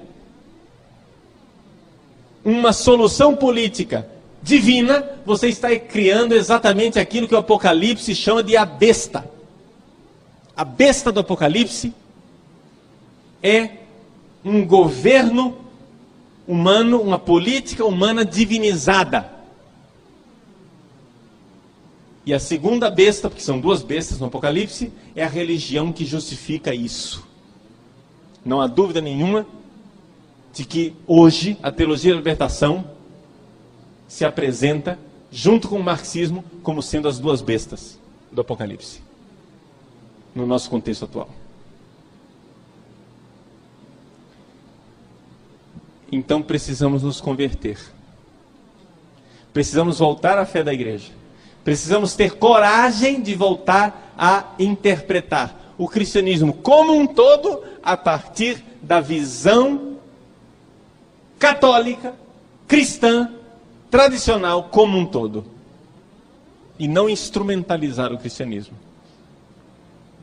[2.43, 4.10] uma solução política
[4.42, 9.30] divina, você está criando exatamente aquilo que o Apocalipse chama de a besta.
[10.56, 11.94] A besta do Apocalipse
[13.42, 13.70] é
[14.44, 15.58] um governo
[16.48, 19.32] humano, uma política humana divinizada.
[22.26, 26.74] E a segunda besta, porque são duas bestas no Apocalipse, é a religião que justifica
[26.74, 27.28] isso.
[28.46, 29.46] Não há dúvida nenhuma
[30.54, 32.99] de que hoje a teologia da libertação
[34.10, 34.99] se apresenta,
[35.32, 37.97] junto com o marxismo, como sendo as duas bestas
[38.30, 39.01] do Apocalipse,
[40.36, 41.30] no nosso contexto atual.
[46.12, 47.78] então precisamos nos converter.
[49.53, 51.12] Precisamos voltar à fé da igreja.
[51.64, 58.99] Precisamos ter coragem de voltar a interpretar o cristianismo como um todo a partir da
[58.99, 59.97] visão
[61.38, 62.14] católica,
[62.68, 63.32] cristã,
[63.90, 65.46] tradicional como um todo.
[66.78, 68.76] E não instrumentalizar o cristianismo.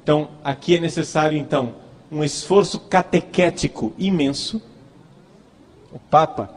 [0.02, 1.74] Então, aqui é necessário então
[2.10, 4.62] um esforço catequético imenso
[5.96, 6.50] o Papa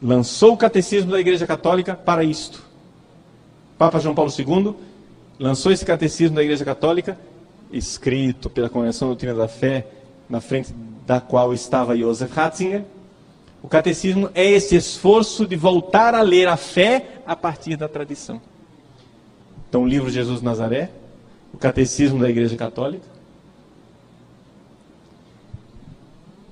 [0.00, 2.64] lançou o catecismo da Igreja Católica para isto.
[3.74, 4.74] O Papa João Paulo II
[5.38, 7.18] lançou esse catecismo da Igreja Católica,
[7.70, 9.86] escrito pela Congregação Doutrina da Fé,
[10.30, 10.74] na frente
[11.06, 12.84] da qual estava Joseph Ratzinger.
[13.62, 18.40] O catecismo é esse esforço de voltar a ler a fé a partir da tradição.
[19.68, 20.90] Então, o livro Jesus Nazaré,
[21.52, 23.06] o catecismo da Igreja Católica,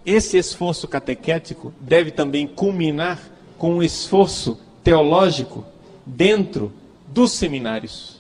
[0.04, 3.20] esse esforço catequético deve também culminar
[3.58, 5.64] com um esforço teológico
[6.06, 6.72] dentro
[7.08, 8.18] dos seminários.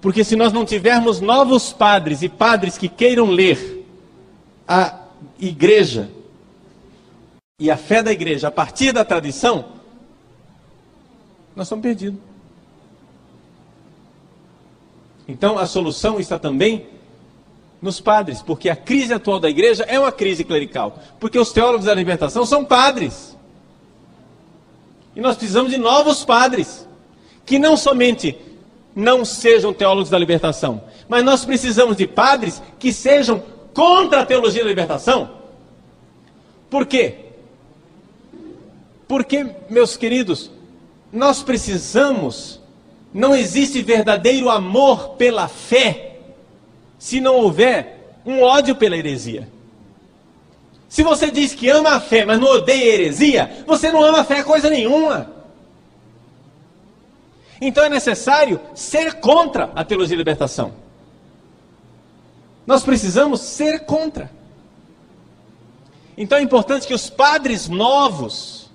[0.00, 3.86] Porque se nós não tivermos novos padres e padres que queiram ler
[4.66, 5.00] a
[5.38, 6.08] igreja
[7.60, 9.64] e a fé da igreja a partir da tradição,
[11.56, 12.20] nós estamos perdidos.
[15.26, 16.86] Então a solução está também
[17.82, 21.86] nos padres, porque a crise atual da igreja é uma crise clerical, porque os teólogos
[21.86, 23.36] da libertação são padres.
[25.16, 26.86] E nós precisamos de novos padres,
[27.44, 28.38] que não somente
[28.94, 33.42] não sejam teólogos da libertação, mas nós precisamos de padres que sejam
[33.74, 35.30] contra a teologia da libertação.
[36.70, 37.27] Por quê?
[39.08, 40.50] Porque, meus queridos,
[41.10, 42.60] nós precisamos,
[43.12, 46.18] não existe verdadeiro amor pela fé
[46.98, 49.48] se não houver um ódio pela heresia.
[50.88, 54.20] Se você diz que ama a fé, mas não odeia a heresia, você não ama
[54.20, 55.32] a fé coisa nenhuma.
[57.60, 60.72] Então é necessário ser contra a teologia de libertação.
[62.66, 64.30] Nós precisamos ser contra.
[66.16, 68.67] Então é importante que os padres novos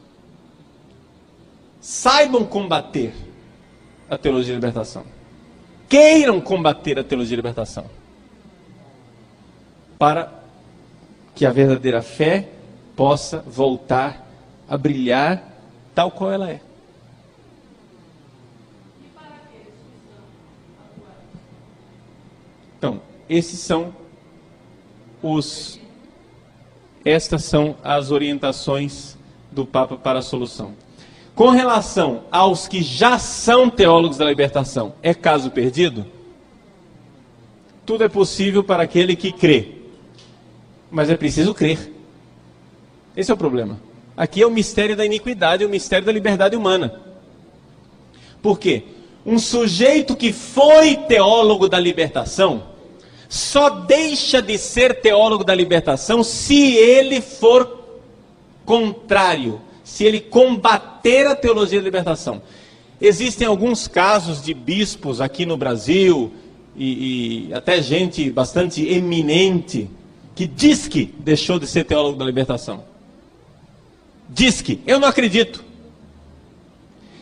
[1.83, 3.13] saibam combater
[4.09, 5.03] a teologia de libertação.
[5.89, 7.85] Queiram combater a teologia de libertação
[9.99, 10.31] para
[11.35, 12.47] que a verdadeira fé
[12.95, 14.25] possa voltar
[14.67, 15.43] a brilhar
[15.93, 16.61] tal qual ela é.
[22.77, 23.93] Então, esses são
[25.21, 25.81] os
[27.03, 29.17] estas são as orientações
[29.51, 30.82] do Papa para a solução.
[31.35, 36.05] Com relação aos que já são teólogos da libertação, é caso perdido?
[37.85, 39.69] Tudo é possível para aquele que crê,
[40.91, 41.91] mas é preciso crer.
[43.17, 43.79] Esse é o problema.
[44.15, 47.01] Aqui é o mistério da iniquidade, o mistério da liberdade humana.
[48.41, 48.83] Por quê?
[49.25, 52.63] Um sujeito que foi teólogo da libertação
[53.27, 57.79] só deixa de ser teólogo da libertação se ele for
[58.63, 62.41] contrário, se ele combater a teologia da libertação.
[63.01, 66.31] Existem alguns casos de bispos aqui no Brasil,
[66.75, 69.89] e, e até gente bastante eminente,
[70.35, 72.83] que diz que deixou de ser teólogo da libertação.
[74.29, 75.63] Diz que, eu não acredito.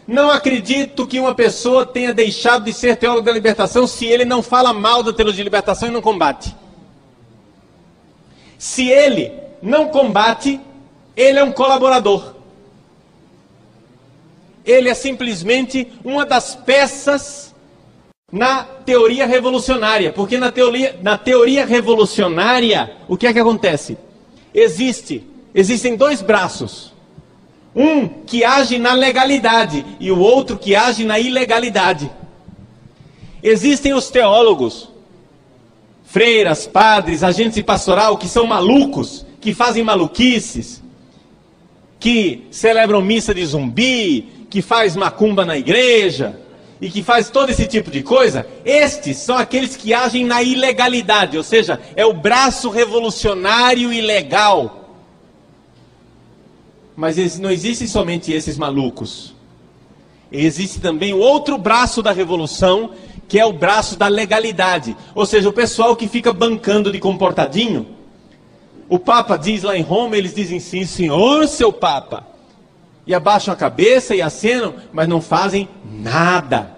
[0.07, 4.41] Não acredito que uma pessoa tenha deixado de ser teólogo da libertação se ele não
[4.41, 6.55] fala mal da teologia de libertação e não combate.
[8.57, 9.31] Se ele
[9.61, 10.59] não combate,
[11.15, 12.35] ele é um colaborador.
[14.65, 17.53] Ele é simplesmente uma das peças
[18.31, 20.13] na teoria revolucionária.
[20.13, 23.97] Porque na teoria, na teoria revolucionária, o que é que acontece?
[24.53, 25.23] Existe,
[25.53, 26.93] existem dois braços.
[27.75, 32.11] Um que age na legalidade e o outro que age na ilegalidade.
[33.41, 34.89] Existem os teólogos,
[36.03, 40.83] freiras, padres, agentes de pastoral que são malucos, que fazem maluquices,
[41.99, 46.39] que celebram missa de zumbi, que faz macumba na igreja
[46.79, 51.37] e que faz todo esse tipo de coisa, estes são aqueles que agem na ilegalidade,
[51.37, 54.81] ou seja, é o braço revolucionário ilegal
[57.01, 59.33] mas não existem somente esses malucos.
[60.31, 62.91] Existe também o outro braço da revolução,
[63.27, 64.95] que é o braço da legalidade.
[65.15, 67.87] Ou seja, o pessoal que fica bancando de comportadinho.
[68.87, 72.27] O Papa diz lá em Roma, eles dizem sim, senhor, seu Papa.
[73.11, 76.77] E abaixam a cabeça e acenam, mas não fazem nada.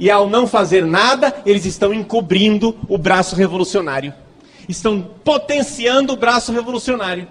[0.00, 4.14] E ao não fazer nada, eles estão encobrindo o braço revolucionário.
[4.66, 7.28] Estão potenciando o braço revolucionário.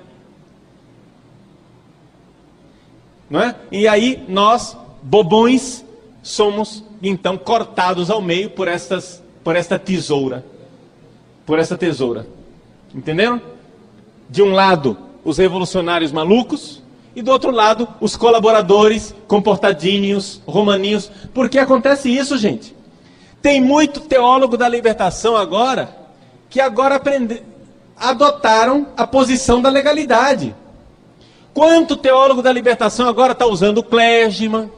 [3.28, 3.56] não é?
[3.72, 5.84] E aí nós, bobões,
[6.22, 8.68] somos então cortados ao meio por
[9.44, 10.46] por esta tesoura,
[11.44, 12.28] por essa tesoura.
[12.94, 13.42] Entenderam?
[14.30, 16.83] De um lado, os revolucionários malucos,
[17.16, 21.12] e do outro lado, os colaboradores comportadinhos, romaninhos.
[21.34, 22.76] Por que acontece isso, gente?
[23.42, 26.04] Tem muito teólogo da libertação agora
[26.50, 27.42] que agora aprende,
[27.98, 30.56] adotaram a posição da legalidade.
[31.54, 34.70] Quanto teólogo da libertação agora está usando clésima,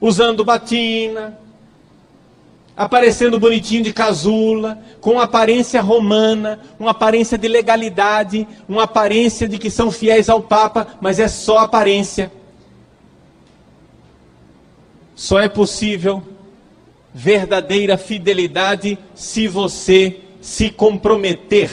[0.00, 1.38] usando batina,
[2.76, 9.70] aparecendo bonitinho de casula, com aparência romana, uma aparência de legalidade, uma aparência de que
[9.70, 12.32] são fiéis ao Papa, mas é só aparência.
[15.14, 16.22] Só é possível
[17.14, 21.70] verdadeira fidelidade se você se comprometer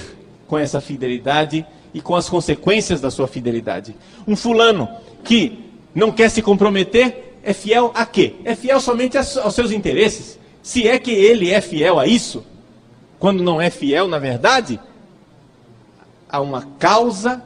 [0.47, 3.95] com essa fidelidade e com as consequências da sua fidelidade.
[4.27, 4.89] Um fulano
[5.23, 5.59] que
[5.95, 8.35] não quer se comprometer é fiel a quê?
[8.43, 10.38] É fiel somente aos seus interesses.
[10.69, 12.45] Se é que ele é fiel a isso,
[13.17, 14.79] quando não é fiel, na verdade,
[16.29, 17.43] a uma causa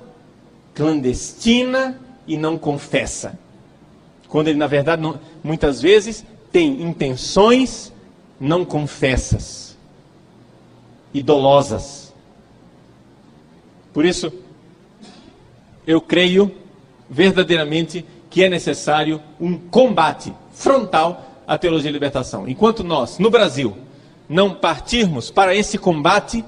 [0.76, 1.98] clandestina
[2.28, 3.40] e não confessa.
[4.28, 7.94] Quando ele, na verdade, não, muitas vezes tem intenções
[8.38, 9.78] não confessas
[11.14, 12.14] e dolosas.
[13.94, 14.34] Por isso,
[15.88, 16.54] eu creio
[17.10, 22.48] verdadeiramente que é necessário um combate frontal à teologia de libertação.
[22.48, 23.76] Enquanto nós, no Brasil,
[24.28, 26.44] não partirmos para esse combate,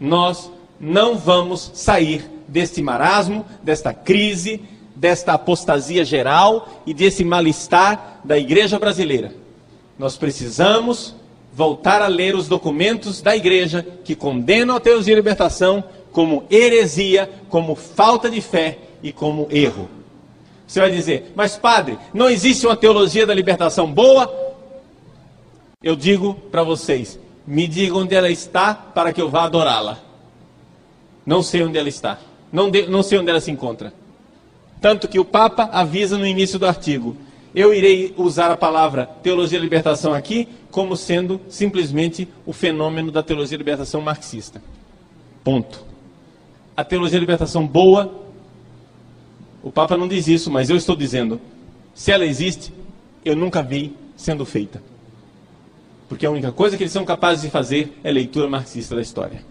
[0.00, 0.50] nós
[0.80, 4.62] não vamos sair deste marasmo, desta crise,
[4.94, 9.34] desta apostasia geral e desse mal-estar da igreja brasileira.
[9.98, 11.14] Nós precisamos
[11.52, 15.82] voltar a ler os documentos da igreja que condenam a teologia de libertação
[16.12, 19.95] como heresia, como falta de fé e como erro.
[20.66, 24.28] Você vai dizer, mas padre, não existe uma teologia da libertação boa?
[25.82, 29.98] Eu digo para vocês, me diga onde ela está para que eu vá adorá-la.
[31.24, 32.18] Não sei onde ela está,
[32.52, 33.92] não, de, não sei onde ela se encontra.
[34.80, 37.16] Tanto que o Papa avisa no início do artigo:
[37.54, 43.22] eu irei usar a palavra teologia da libertação aqui como sendo simplesmente o fenômeno da
[43.22, 44.62] teologia da libertação marxista.
[45.42, 45.84] Ponto.
[46.76, 48.12] A teologia da libertação boa,
[49.66, 51.40] o Papa não diz isso, mas eu estou dizendo,
[51.92, 52.72] se ela existe,
[53.24, 54.80] eu nunca vi sendo feita.
[56.08, 59.44] Porque a única coisa que eles são capazes de fazer é leitura marxista da história.